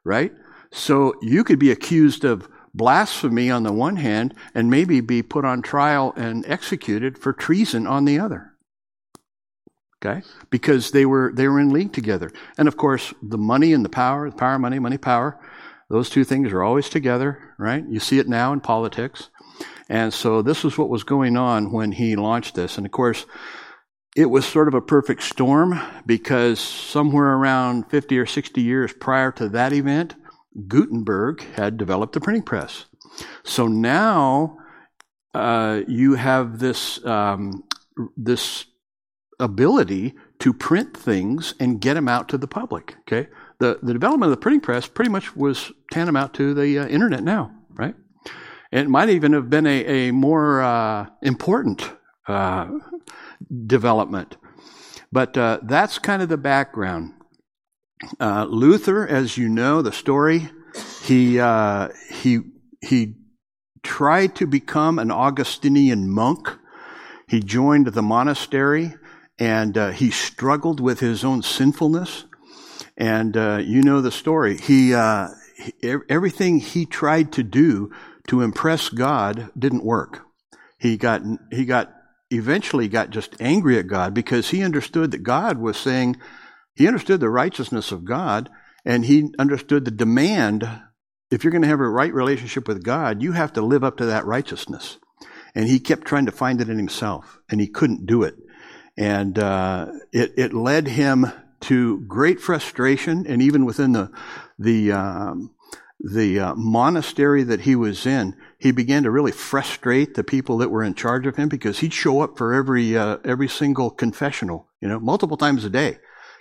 [0.04, 0.34] right?
[0.72, 5.46] So you could be accused of blasphemy on the one hand and maybe be put
[5.46, 8.54] on trial and executed for treason on the other.
[10.06, 10.22] Okay?
[10.50, 12.32] Because they were, they were in league together.
[12.58, 15.40] And of course, the money and the power, the power, money, money, power,
[15.90, 17.84] those two things are always together, right?
[17.90, 19.30] You see it now in politics.
[19.90, 22.78] And so this is what was going on when he launched this.
[22.78, 23.26] And of course,
[24.16, 29.32] it was sort of a perfect storm because somewhere around 50 or 60 years prior
[29.34, 30.16] to that event,
[30.68, 32.86] Gutenberg had developed the printing press.
[33.44, 34.58] So now
[35.34, 37.64] uh, you have this um,
[38.16, 38.66] this
[39.40, 42.96] ability to print things and get them out to the public.
[43.02, 43.30] Okay,
[43.60, 47.24] the the development of the printing press pretty much was tantamount to the uh, internet
[47.24, 47.52] now?
[48.72, 51.90] It might even have been a, a more uh, important
[52.28, 52.68] uh,
[53.66, 54.36] development.
[55.12, 57.14] But uh, that's kind of the background.
[58.20, 60.50] Uh, Luther, as you know, the story,
[61.04, 62.40] he, uh, he,
[62.82, 63.16] he
[63.84, 66.50] tried to become an Augustinian monk.
[67.28, 68.94] He joined the monastery
[69.40, 72.26] and uh, he struggled with his own sinfulness.
[72.98, 74.58] And you know the story.
[74.58, 74.94] He,
[76.10, 77.92] everything he tried to do
[78.28, 80.26] to impress God didn't work.
[80.78, 81.22] He got,
[81.52, 81.94] he got,
[82.30, 86.18] eventually got just angry at God because he understood that God was saying,
[86.76, 88.50] he understood the righteousness of God
[88.86, 90.70] and he understood the demand.
[91.32, 93.98] If you're going to have a right relationship with God, you have to live up
[93.98, 94.98] to that righteousness.
[95.56, 98.36] And he kept trying to find it in himself and he couldn't do it.
[98.98, 104.12] And, uh, it, it led him to great frustration and even within the,
[104.60, 105.52] the, um,
[106.00, 110.70] the uh, monastery that he was in, he began to really frustrate the people that
[110.70, 114.68] were in charge of him because he'd show up for every uh, every single confessional,
[114.80, 115.98] you know, multiple times a day,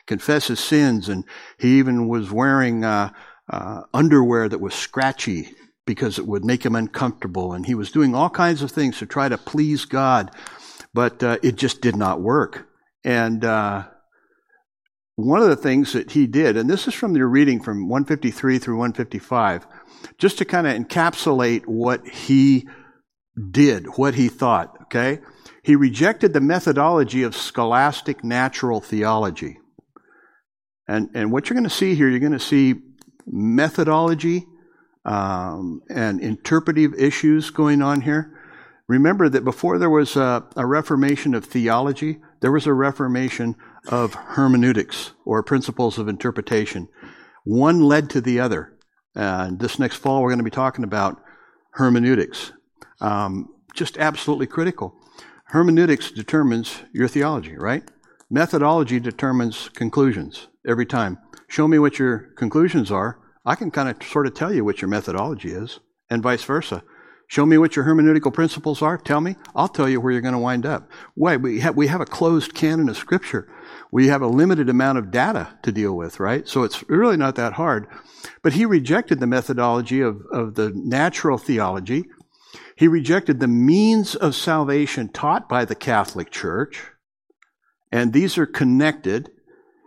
[0.07, 1.25] confess his sins, and
[1.59, 3.11] he even was wearing uh,
[3.49, 5.51] uh underwear that was scratchy
[5.87, 9.07] because it would make him uncomfortable, and he was doing all kinds of things to
[9.07, 10.31] try to please God,
[10.93, 12.69] but uh, it just did not work,
[13.05, 13.85] and uh,
[15.17, 18.59] one of the things that he did, and this is from your reading from 153
[18.59, 19.67] through 155,
[20.19, 22.69] just to kind of encapsulate what he
[23.51, 25.21] did, what he thought, okay?
[25.63, 29.59] He rejected the methodology of scholastic natural theology.
[30.87, 32.75] And, and what you're going to see here, you're going to see
[33.27, 34.45] methodology
[35.05, 38.33] um, and interpretive issues going on here.
[38.87, 43.57] Remember that before there was a, a reformation of theology, there was a reformation
[43.89, 46.89] of hermeneutics or principles of interpretation.
[47.45, 48.73] One led to the other.
[49.15, 51.23] Uh, this next fall, we're going to be talking about
[51.71, 52.53] hermeneutics.
[53.01, 54.95] Um, just absolutely critical.
[55.47, 57.85] Hermeneutics determines your theology, right?
[58.29, 61.19] Methodology determines conclusions every time.
[61.49, 63.21] Show me what your conclusions are.
[63.45, 65.79] I can kind of sort of tell you what your methodology is,
[66.11, 66.83] and vice versa.
[67.29, 68.99] Show me what your hermeneutical principles are.
[68.99, 69.37] Tell me.
[69.55, 70.91] I'll tell you where you're going to wind up.
[71.15, 71.37] Why?
[71.37, 73.49] We have, we have a closed canon of Scripture.
[73.97, 76.47] We have a limited amount of data to deal with, right?
[76.47, 77.87] So it's really not that hard.
[78.43, 82.05] But he rejected the methodology of, of the natural theology.
[82.77, 86.89] He rejected the means of salvation taught by the Catholic Church.
[87.91, 89.31] And these are connected.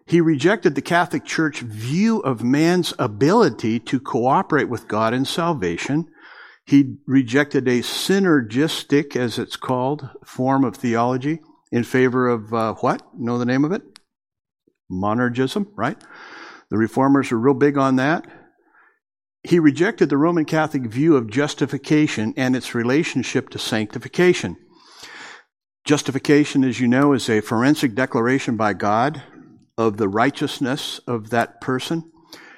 [0.07, 6.07] He rejected the Catholic Church view of man's ability to cooperate with God in salvation.
[6.65, 11.41] He rejected a synergistic, as it's called, form of theology
[11.71, 13.03] in favor of uh, what?
[13.15, 13.83] Know the name of it?
[14.91, 15.97] Monergism, right?
[16.69, 18.25] The reformers are real big on that.
[19.43, 24.57] He rejected the Roman Catholic view of justification and its relationship to sanctification.
[25.85, 29.23] Justification, as you know, is a forensic declaration by God
[29.77, 32.11] of the righteousness of that person,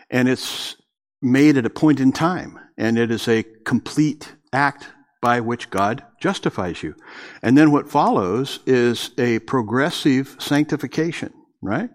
[0.10, 0.76] and it's
[1.22, 4.88] made at a point in time and it is a complete act
[5.22, 6.96] by which God justifies you.
[7.44, 11.92] And then what follows is a progressive sanctification, right?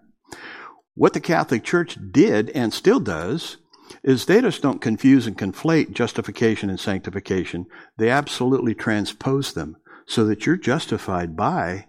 [0.96, 3.58] What the Catholic Church did and still does
[4.02, 7.66] is they just don't confuse and conflate justification and sanctification.
[7.98, 9.76] They absolutely transpose them
[10.06, 11.86] so that you're justified by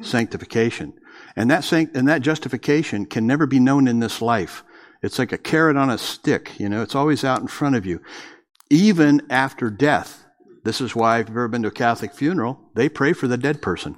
[0.00, 0.94] sanctification.
[1.36, 4.62] And that, sanct- and that justification can never be known in this life.
[5.02, 7.84] It's like a carrot on a stick, you know, it's always out in front of
[7.84, 8.00] you
[8.70, 10.24] even after death.
[10.64, 13.36] This is why, if you've ever been to a Catholic funeral, they pray for the
[13.36, 13.96] dead person.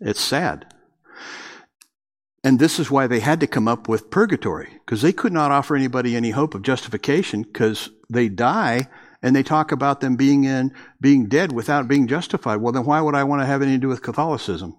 [0.00, 0.74] It's sad.
[2.42, 5.50] And this is why they had to come up with purgatory, because they could not
[5.50, 8.88] offer anybody any hope of justification, because they die
[9.22, 12.56] and they talk about them being in being dead without being justified.
[12.56, 14.78] Well, then why would I want to have anything to do with Catholicism?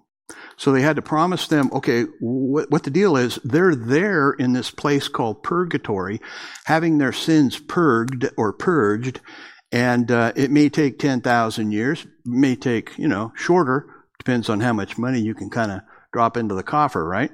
[0.56, 4.52] So they had to promise them, okay, what, what, the deal is, they're there in
[4.52, 6.20] this place called purgatory,
[6.64, 9.20] having their sins purged or purged,
[9.70, 13.86] and uh, it may take 10,000 years, may take, you know, shorter,
[14.18, 15.80] depends on how much money you can kind of
[16.12, 17.30] drop into the coffer, right?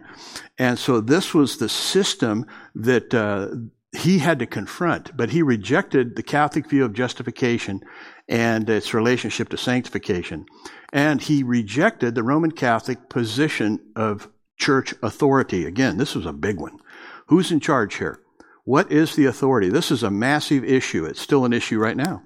[0.59, 3.49] And so this was the system that uh,
[3.97, 7.83] he had to confront, but he rejected the Catholic view of justification
[8.29, 10.47] and its relationship to sanctification.
[10.93, 15.65] And he rejected the Roman Catholic position of church authority.
[15.65, 16.79] Again, this was a big one.
[17.27, 18.21] Who's in charge here?
[18.65, 19.71] What is the authority?
[19.71, 21.07] This is a massive issue.
[21.07, 22.23] It's still an issue right now.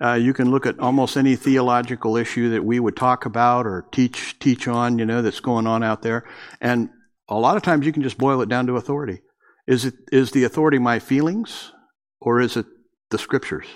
[0.00, 3.86] Uh, you can look at almost any theological issue that we would talk about or
[3.90, 6.24] teach teach on, you know, that's going on out there,
[6.60, 6.88] and
[7.28, 9.20] a lot of times you can just boil it down to authority.
[9.66, 11.72] Is it is the authority my feelings,
[12.20, 12.66] or is it
[13.10, 13.66] the scriptures?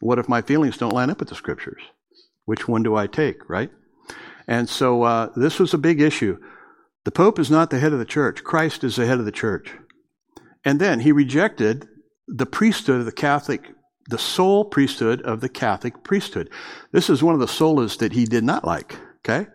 [0.00, 1.82] What if my feelings don't line up with the scriptures?
[2.44, 3.70] Which one do I take, right?
[4.46, 6.38] And so uh, this was a big issue.
[7.04, 9.32] The Pope is not the head of the church, Christ is the head of the
[9.32, 9.74] church.
[10.64, 11.86] And then he rejected
[12.26, 13.62] the priesthood of the Catholic,
[14.08, 16.50] the sole priesthood of the Catholic priesthood.
[16.92, 19.48] This is one of the solas that he did not like, okay?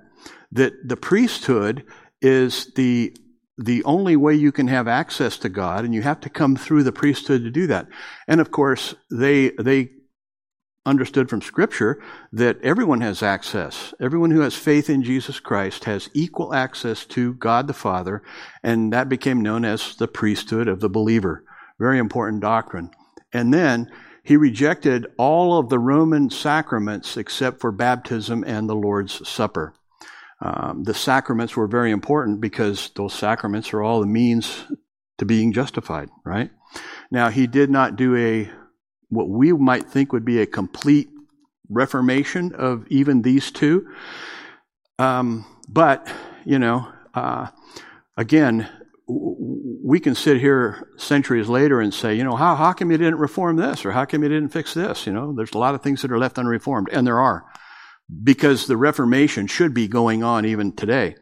[0.52, 1.84] That the priesthood
[2.22, 3.16] is the
[3.60, 6.84] the only way you can have access to God, and you have to come through
[6.84, 7.88] the priesthood to do that.
[8.28, 9.90] And of course, they they
[10.86, 12.02] understood from Scripture
[12.32, 13.94] that everyone has access.
[14.02, 18.22] Everyone who has faith in Jesus Christ has equal access to God the Father,
[18.64, 21.44] and that became known as the priesthood of the believer.
[21.80, 22.92] Very important doctrine.
[23.32, 23.92] And then
[24.24, 29.74] he rejected all of the Roman sacraments except for baptism and the Lord's Supper.
[30.42, 34.64] Um, the sacraments were very important because those sacraments are all the means
[35.18, 36.52] to being justified, right?
[37.12, 38.50] Now, he did not do a
[39.10, 41.10] what we might think would be a complete
[41.70, 43.88] reformation of even these two.
[44.98, 46.12] Um, but,
[46.46, 47.48] you know, uh,
[48.18, 48.68] again,
[49.08, 53.20] we can sit here centuries later and say, you know, how, how come you didn't
[53.20, 55.06] reform this or how come you didn't fix this?
[55.06, 57.46] You know, there's a lot of things that are left unreformed, and there are,
[58.24, 61.16] because the Reformation should be going on even today.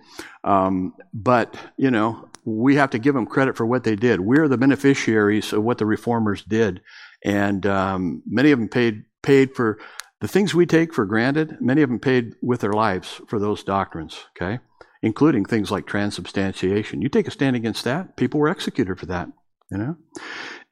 [0.43, 4.19] Um, but, you know, we have to give them credit for what they did.
[4.19, 6.81] We're the beneficiaries of what the reformers did
[7.23, 9.79] and um, many of them paid paid for
[10.19, 11.57] the things we take for granted.
[11.59, 14.19] Many of them paid with their lives for those doctrines.
[14.35, 14.59] Okay,
[15.01, 17.01] including things like transubstantiation.
[17.01, 19.29] You take a stand against that, people were executed for that,
[19.69, 19.95] you know?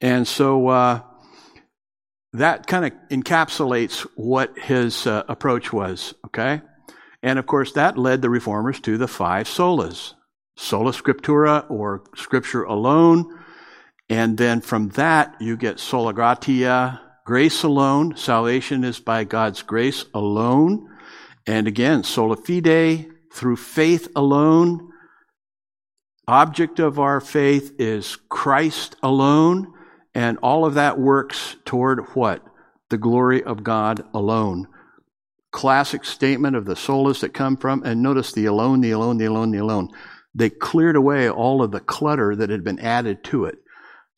[0.00, 1.00] And so uh,
[2.32, 6.62] that kind of encapsulates what his uh, approach was, okay?
[7.22, 10.14] And of course, that led the reformers to the five solas
[10.60, 13.38] sola scriptura, or scripture alone.
[14.08, 18.16] And then from that, you get sola gratia, grace alone.
[18.16, 20.86] Salvation is by God's grace alone.
[21.46, 24.90] And again, sola fide, through faith alone.
[26.26, 29.72] Object of our faith is Christ alone.
[30.14, 32.44] And all of that works toward what?
[32.88, 34.66] The glory of God alone.
[35.52, 39.24] Classic statement of the solas that come from, and notice the alone, the alone, the
[39.24, 39.88] alone, the alone.
[40.34, 43.58] They cleared away all of the clutter that had been added to it.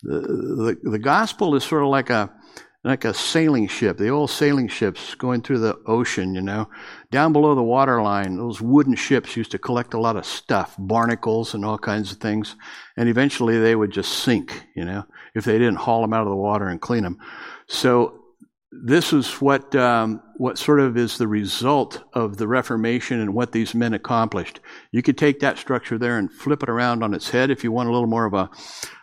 [0.02, 2.30] The, the, the gospel is sort of like a,
[2.84, 6.68] like a sailing ship, the old sailing ships going through the ocean, you know.
[7.12, 11.54] Down below the waterline, those wooden ships used to collect a lot of stuff, barnacles
[11.54, 12.56] and all kinds of things,
[12.96, 15.04] and eventually they would just sink, you know,
[15.34, 17.18] if they didn't haul them out of the water and clean them.
[17.68, 18.18] So
[18.72, 23.52] this is what um, what sort of is the result of the Reformation and what
[23.52, 24.60] these men accomplished.
[24.90, 27.70] You could take that structure there and flip it around on its head if you
[27.70, 28.50] want a little more of a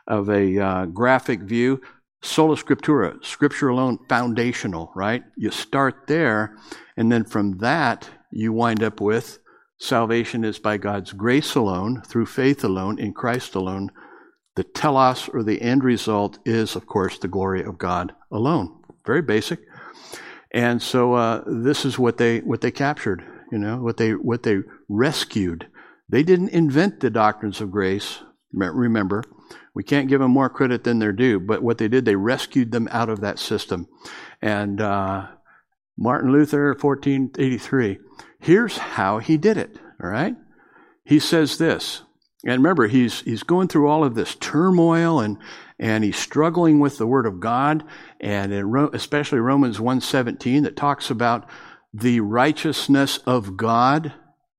[0.08, 1.82] of a uh, graphic view.
[2.22, 5.24] Sola Scriptura, Scripture alone, foundational, right?
[5.38, 6.58] You start there,
[6.98, 9.40] and then from that you wind up with
[9.80, 13.90] salvation is by God's grace alone, through faith alone, in Christ alone.
[14.56, 18.78] The telos or the end result is, of course, the glory of God alone.
[19.06, 19.60] Very basic.
[20.52, 23.24] And so uh, this is what they what they captured.
[23.52, 24.60] You know what they what they
[24.90, 25.68] rescued.
[26.10, 28.20] They didn't invent the doctrines of grace.
[28.52, 29.24] Remember,
[29.74, 31.40] we can't give them more credit than they're due.
[31.40, 33.88] But what they did, they rescued them out of that system.
[34.42, 35.28] And uh,
[35.98, 38.00] Martin Luther, 1483.
[38.40, 39.78] Here's how he did it.
[40.02, 40.36] All right,
[41.04, 42.04] he says this.
[42.46, 45.38] And remember, he's he's going through all of this turmoil and
[45.78, 47.84] and he's struggling with the Word of God,
[48.20, 48.54] and
[48.94, 51.50] especially Romans 1.17 that talks about
[51.94, 54.14] the righteousness of God,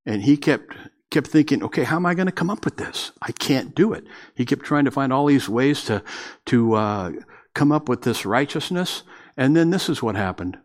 [0.05, 0.75] and he kept
[1.11, 3.11] kept thinking, okay, how am I going to come up with this?
[3.21, 4.05] I can't do it.
[4.33, 6.03] He kept trying to find all these ways to
[6.47, 7.11] to uh,
[7.53, 9.03] come up with this righteousness,
[9.37, 10.57] and then this is what happened.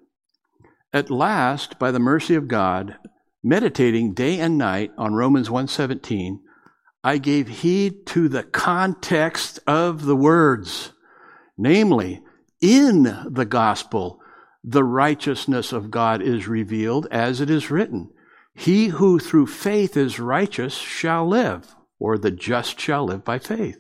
[0.93, 2.97] At last, by the mercy of God,
[3.43, 6.39] meditating day and night on Romans 1:17,
[7.05, 10.93] I gave heed to the context of the words,
[11.59, 12.23] namely,
[12.61, 14.21] in the gospel,
[14.65, 18.11] the righteousness of God is revealed as it is written.
[18.59, 23.79] He who through faith is righteous shall live, or the just shall live by faith.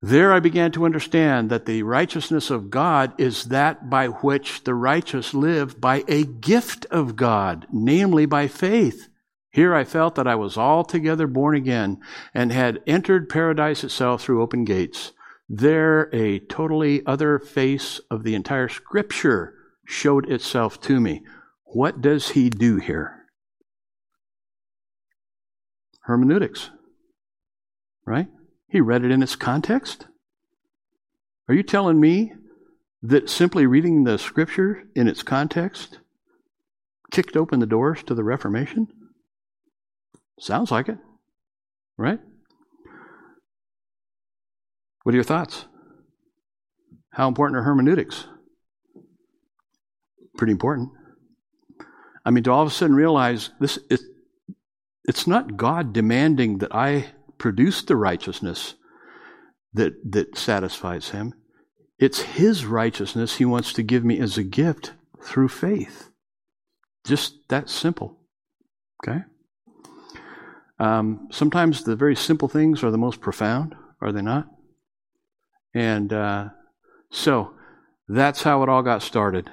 [0.00, 4.74] There I began to understand that the righteousness of God is that by which the
[4.74, 9.08] righteous live by a gift of God, namely by faith.
[9.50, 12.00] Here I felt that I was altogether born again
[12.32, 15.12] and had entered paradise itself through open gates.
[15.48, 19.54] There, a totally other face of the entire scripture
[19.84, 21.24] showed itself to me.
[21.64, 23.23] What does he do here?
[26.04, 26.70] Hermeneutics.
[28.06, 28.28] Right?
[28.68, 30.06] He read it in its context.
[31.48, 32.32] Are you telling me
[33.02, 35.98] that simply reading the scripture in its context
[37.10, 38.88] kicked open the doors to the Reformation?
[40.40, 40.98] Sounds like it,
[41.96, 42.18] right?
[45.04, 45.66] What are your thoughts?
[47.12, 48.26] How important are hermeneutics?
[50.36, 50.90] Pretty important.
[52.24, 54.00] I mean, to all of a sudden realize this, it,
[55.04, 58.74] it's not God demanding that I produce the righteousness
[59.72, 61.34] that, that satisfies Him.
[61.98, 64.92] It's His righteousness He wants to give me as a gift
[65.22, 66.10] through faith.
[67.04, 68.18] Just that simple.
[69.02, 69.20] Okay?
[70.78, 74.48] Um, sometimes the very simple things are the most profound, are they not?
[75.74, 76.48] And uh,
[77.10, 77.54] so
[78.08, 79.50] that's how it all got started.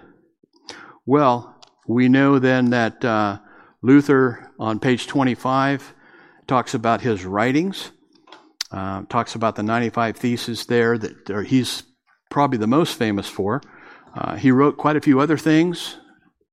[1.05, 3.39] Well, we know then that uh,
[3.81, 5.93] Luther on page 25
[6.47, 7.91] talks about his writings,
[8.71, 11.83] uh, talks about the 95 theses there that he's
[12.29, 13.61] probably the most famous for.
[14.15, 15.97] Uh, he wrote quite a few other things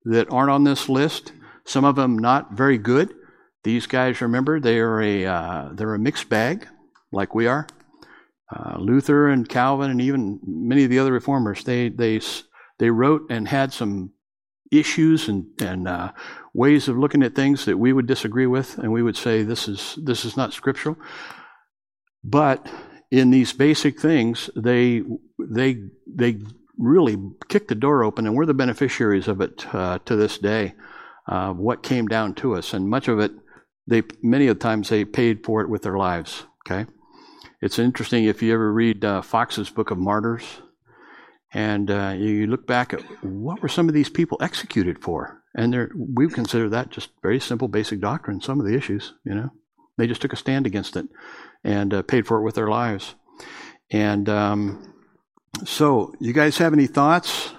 [0.04, 1.32] that aren't on this list,
[1.64, 3.14] some of them not very good.
[3.62, 6.66] These guys, remember, they are a uh, they're a mixed bag,
[7.12, 7.66] like we are.
[8.50, 12.20] Uh, Luther and Calvin and even many of the other reformers, they they
[12.78, 14.12] they wrote and had some
[14.70, 16.12] issues and and uh,
[16.54, 19.68] ways of looking at things that we would disagree with, and we would say this
[19.68, 20.96] is this is not scriptural.
[22.24, 22.66] But
[23.10, 25.02] in these basic things, they
[25.38, 26.38] they they
[26.76, 27.16] really
[27.48, 30.74] kicked the door open, and we're the beneficiaries of it uh, to this day.
[31.26, 33.32] Uh, what came down to us, and much of it
[33.86, 36.44] they many of the times they paid for it with their lives.
[36.66, 36.90] Okay,
[37.60, 40.44] it's interesting if you ever read uh, Foxe's Book of Martyrs,
[41.52, 45.90] and uh, you look back at what were some of these people executed for, and
[45.96, 48.40] we consider that just very simple, basic doctrine.
[48.40, 49.50] Some of the issues, you know,
[49.96, 51.06] they just took a stand against it
[51.64, 53.14] and uh, paid for it with their lives.
[53.90, 54.94] And um,
[55.64, 57.50] so, you guys have any thoughts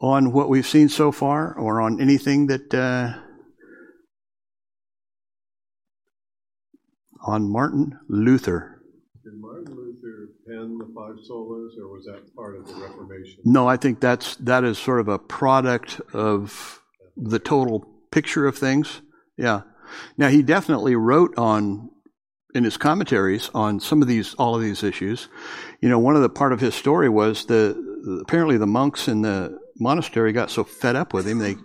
[0.00, 3.18] on what we've seen so far, or on anything that uh,
[7.26, 8.73] on Martin Luther?
[10.68, 13.40] The five solas, or was that part of the Reformation?
[13.44, 16.80] No, I think that's that is sort of a product of
[17.16, 19.02] the total picture of things.
[19.36, 19.62] Yeah.
[20.16, 21.90] Now he definitely wrote on
[22.54, 25.28] in his commentaries on some of these, all of these issues.
[25.80, 29.22] You know, one of the part of his story was the apparently the monks in
[29.22, 31.56] the monastery got so fed up with him they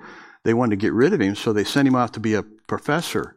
[0.44, 2.44] they wanted to get rid of him, so they sent him off to be a
[2.44, 3.36] professor.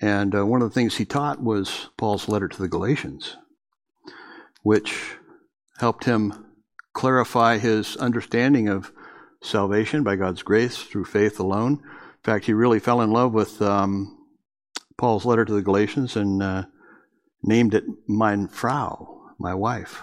[0.00, 3.36] And uh, one of the things he taught was Paul's letter to the Galatians,
[4.62, 5.16] which
[5.78, 6.46] helped him
[6.92, 8.92] clarify his understanding of
[9.42, 11.72] salvation by God's grace through faith alone.
[11.82, 14.18] In fact, he really fell in love with um,
[14.96, 16.64] Paul's letter to the Galatians and uh,
[17.42, 20.02] named it Mein Frau, my wife.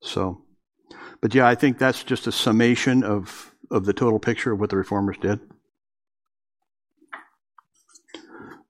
[0.00, 0.42] So,
[1.20, 4.70] but yeah, I think that's just a summation of, of the total picture of what
[4.70, 5.40] the reformers did.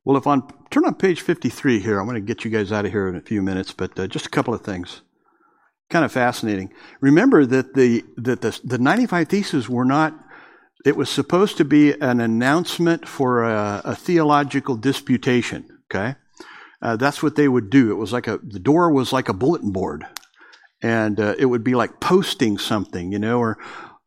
[0.05, 2.85] Well, if on turn on page 53 here, I'm going to get you guys out
[2.85, 5.03] of here in a few minutes, but uh, just a couple of things.
[5.93, 6.73] Kind of fascinating.
[7.03, 10.19] Remember that the that the, the 95 theses were not.
[10.87, 15.69] It was supposed to be an announcement for a, a theological disputation.
[15.85, 16.15] Okay,
[16.81, 17.91] uh, that's what they would do.
[17.91, 20.07] It was like a, the door was like a bulletin board.
[20.81, 23.59] And uh, it would be like posting something, you know, or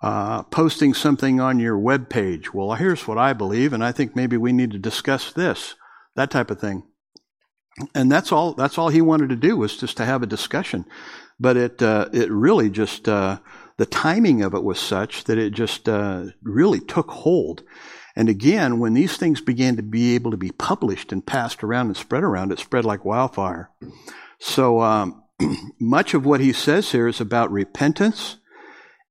[0.01, 2.51] uh, posting something on your web page.
[2.51, 5.75] Well, here's what I believe, and I think maybe we need to discuss this,
[6.15, 6.81] that type of thing.
[7.93, 8.53] And that's all.
[8.53, 10.85] That's all he wanted to do was just to have a discussion.
[11.39, 13.39] But it uh, it really just uh,
[13.77, 17.63] the timing of it was such that it just uh, really took hold.
[18.15, 21.87] And again, when these things began to be able to be published and passed around
[21.87, 23.69] and spread around, it spread like wildfire.
[24.39, 25.23] So um,
[25.79, 28.37] much of what he says here is about repentance.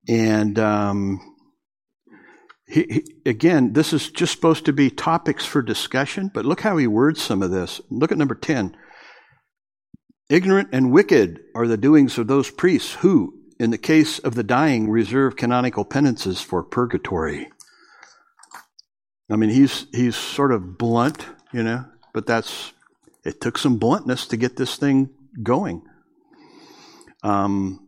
[0.08, 1.20] And um,
[2.66, 6.76] he, he, again, this is just supposed to be topics for discussion, but look how
[6.78, 7.80] he words some of this.
[7.90, 8.76] Look at number 10.
[10.34, 14.42] Ignorant and wicked are the doings of those priests who, in the case of the
[14.42, 17.52] dying, reserve canonical penances for purgatory.
[19.30, 22.72] I mean, he's he's sort of blunt, you know, but that's
[23.24, 25.10] it took some bluntness to get this thing
[25.40, 25.82] going.
[27.22, 27.86] Um,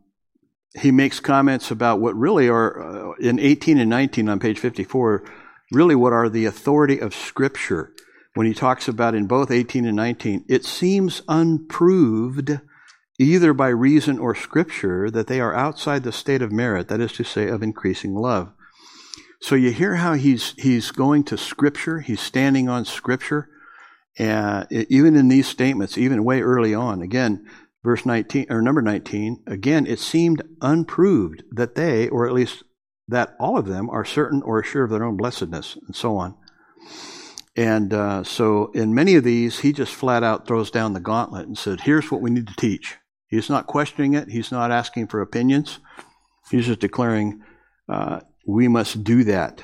[0.81, 5.25] he makes comments about what really are uh, in 18 and 19 on page 54,
[5.73, 7.93] really what are the authority of Scripture.
[8.37, 12.61] When he talks about in both 18 and 19, it seems unproved
[13.19, 17.13] either by reason or Scripture that they are outside the state of merit, that is
[17.13, 18.53] to say, of increasing love.
[19.41, 22.01] So you hear how he's he's going to Scripture.
[22.01, 23.49] He's standing on Scripture,
[24.21, 27.01] uh, even in these statements, even way early on.
[27.01, 27.47] Again,
[27.83, 29.43] verse nineteen or number nineteen.
[29.47, 32.65] Again, it seemed unproved that they, or at least
[33.09, 36.35] that all of them, are certain or sure of their own blessedness, and so on.
[37.57, 41.47] And uh, so, in many of these, he just flat out throws down the gauntlet
[41.47, 42.97] and said, "Here's what we need to teach."
[43.29, 44.29] He's not questioning it.
[44.29, 45.79] He's not asking for opinions.
[46.51, 47.43] He's just declaring.
[47.89, 49.63] Uh, we must do that.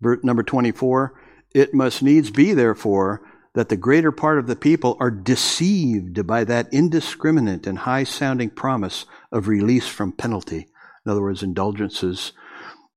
[0.00, 1.20] Number 24,
[1.54, 3.22] it must needs be, therefore,
[3.54, 8.50] that the greater part of the people are deceived by that indiscriminate and high sounding
[8.50, 10.68] promise of release from penalty.
[11.04, 12.32] In other words, indulgences,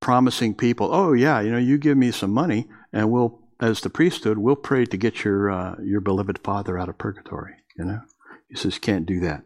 [0.02, 3.90] promising people, oh, yeah, you know, you give me some money, and we'll, as the
[3.90, 7.56] priesthood, we'll pray to get your, uh, your beloved father out of purgatory.
[7.78, 8.02] You know?
[8.50, 9.44] He says, can't do that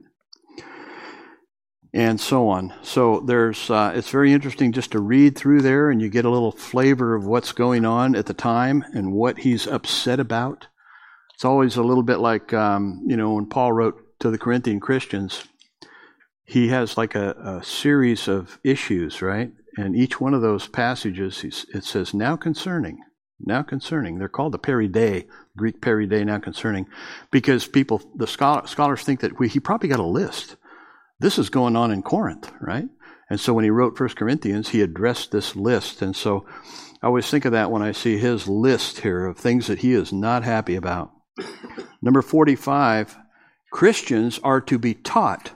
[1.94, 2.74] and so on.
[2.82, 6.30] So there's uh, it's very interesting just to read through there, and you get a
[6.30, 10.68] little flavor of what's going on at the time and what he's upset about.
[11.36, 14.80] It's always a little bit like um, you know when Paul wrote to the Corinthian
[14.80, 15.44] Christians,
[16.44, 19.52] he has like a, a series of issues, right?
[19.78, 23.00] And each one of those passages, it says now concerning.
[23.46, 24.18] Now concerning.
[24.18, 26.88] They're called the peri de, Greek peri de, now concerning,
[27.32, 30.56] because people, the scholar, scholars think that we, he probably got a list
[31.24, 32.90] this is going on in Corinth, right?
[33.30, 36.02] And so when he wrote First Corinthians, he addressed this list.
[36.02, 36.46] And so
[37.02, 39.94] I always think of that when I see his list here of things that he
[39.94, 41.12] is not happy about.
[42.02, 43.18] Number 45
[43.72, 45.54] Christians are to be taught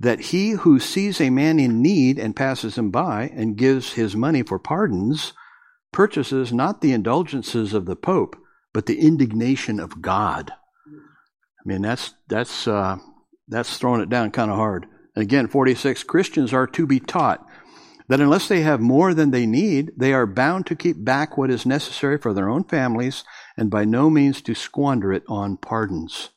[0.00, 4.16] that he who sees a man in need and passes him by and gives his
[4.16, 5.32] money for pardons
[5.96, 8.36] purchases not the indulgences of the Pope,
[8.74, 10.52] but the indignation of God.
[10.86, 12.98] I mean, that's, that's, uh,
[13.48, 14.84] that's throwing it down kind of hard.
[15.14, 17.46] And again, 46 Christians are to be taught
[18.08, 21.50] that unless they have more than they need, they are bound to keep back what
[21.50, 23.24] is necessary for their own families
[23.56, 26.28] and by no means to squander it on pardons.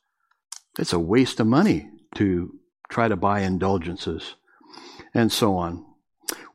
[0.79, 2.57] It's a waste of money to
[2.89, 4.35] try to buy indulgences
[5.13, 5.85] and so on.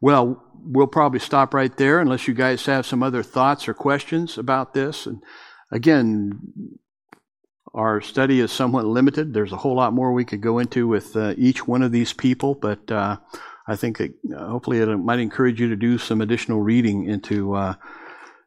[0.01, 4.39] Well, we'll probably stop right there unless you guys have some other thoughts or questions
[4.39, 5.07] about this.
[5.07, 5.23] And
[5.71, 6.79] again,
[7.75, 9.35] our study is somewhat limited.
[9.35, 12.13] There's a whole lot more we could go into with uh, each one of these
[12.13, 13.17] people, but uh,
[13.67, 17.55] I think that uh, hopefully it might encourage you to do some additional reading into
[17.55, 17.75] uh,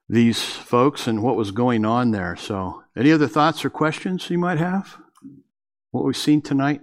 [0.07, 2.35] these folks and what was going on there.
[2.35, 4.97] So, any other thoughts or questions you might have?
[5.91, 6.81] What we've seen tonight?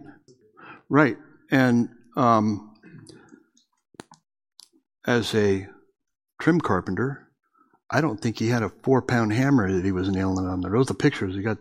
[0.88, 1.16] Right.
[1.50, 2.73] And um,
[5.06, 5.66] as a
[6.40, 7.28] trim carpenter,
[7.90, 10.72] I don't think he had a four pound hammer that he was nailing on there.
[10.72, 11.34] Those are pictures.
[11.34, 11.58] He got,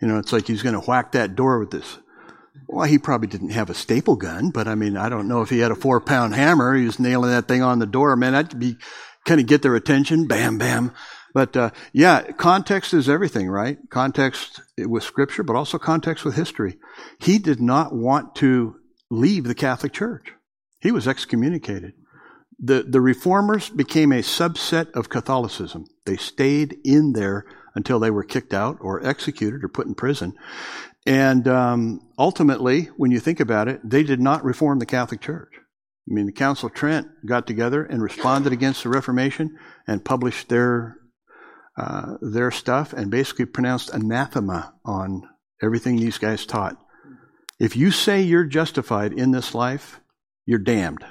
[0.00, 1.98] you know, it's like he's going to whack that door with this.
[2.68, 5.50] Well, he probably didn't have a staple gun, but I mean, I don't know if
[5.50, 6.74] he had a four pound hammer.
[6.74, 8.14] He was nailing that thing on the door.
[8.16, 8.76] Man, that'd be
[9.24, 10.26] kind of get their attention.
[10.26, 10.92] Bam, bam.
[11.34, 13.78] But uh, yeah, context is everything, right?
[13.90, 16.78] Context with Scripture, but also context with history.
[17.20, 18.76] He did not want to
[19.10, 20.32] leave the Catholic Church.
[20.80, 21.94] He was excommunicated.
[22.58, 25.86] The, the reformers became a subset of Catholicism.
[26.06, 30.34] They stayed in there until they were kicked out or executed or put in prison.
[31.06, 35.50] And um, ultimately, when you think about it, they did not reform the Catholic Church.
[35.54, 39.56] I mean, the Council of Trent got together and responded against the Reformation
[39.86, 40.96] and published their
[41.76, 45.22] uh, their stuff and basically pronounced anathema on
[45.62, 46.76] everything these guys taught.
[47.58, 50.00] If you say you're justified in this life,
[50.44, 51.02] you're damned,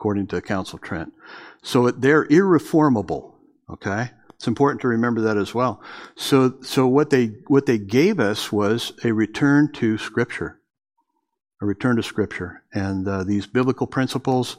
[0.00, 1.12] according to Council Trent.
[1.62, 3.36] So they're irreformable.
[3.68, 5.82] Okay, it's important to remember that as well.
[6.16, 10.58] So, so what they what they gave us was a return to Scripture,
[11.60, 14.56] a return to Scripture, and uh, these biblical principles,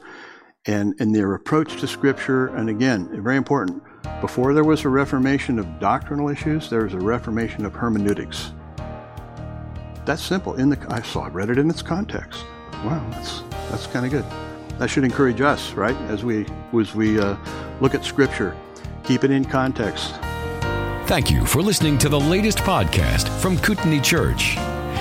[0.64, 2.46] and and their approach to Scripture.
[2.46, 3.82] And again, very important
[4.20, 8.52] before there was a reformation of doctrinal issues, there was a reformation of hermeneutics.
[10.06, 10.54] That's simple.
[10.54, 12.44] In the I saw, I read it in its context.
[12.84, 14.51] Wow, that's that's kind of good.
[14.78, 15.96] That should encourage us, right?
[16.08, 16.46] As we
[16.78, 17.36] as we uh,
[17.80, 18.56] look at Scripture,
[19.04, 20.14] keep it in context.
[21.06, 24.54] Thank you for listening to the latest podcast from Kootenai Church.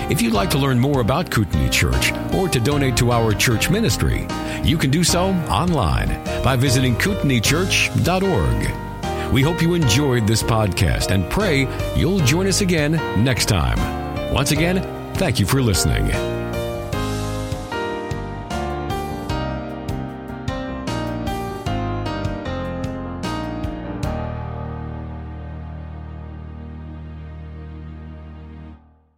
[0.10, 3.70] If you'd like to learn more about Kootenai Church or to donate to our church
[3.70, 4.28] ministry,
[4.64, 9.32] you can do so online by visiting kootenaichurch.org.
[9.32, 11.66] We hope you enjoyed this podcast and pray
[11.96, 12.92] you'll join us again
[13.24, 14.34] next time.
[14.34, 14.84] Once again,
[15.14, 16.41] thank you for listening.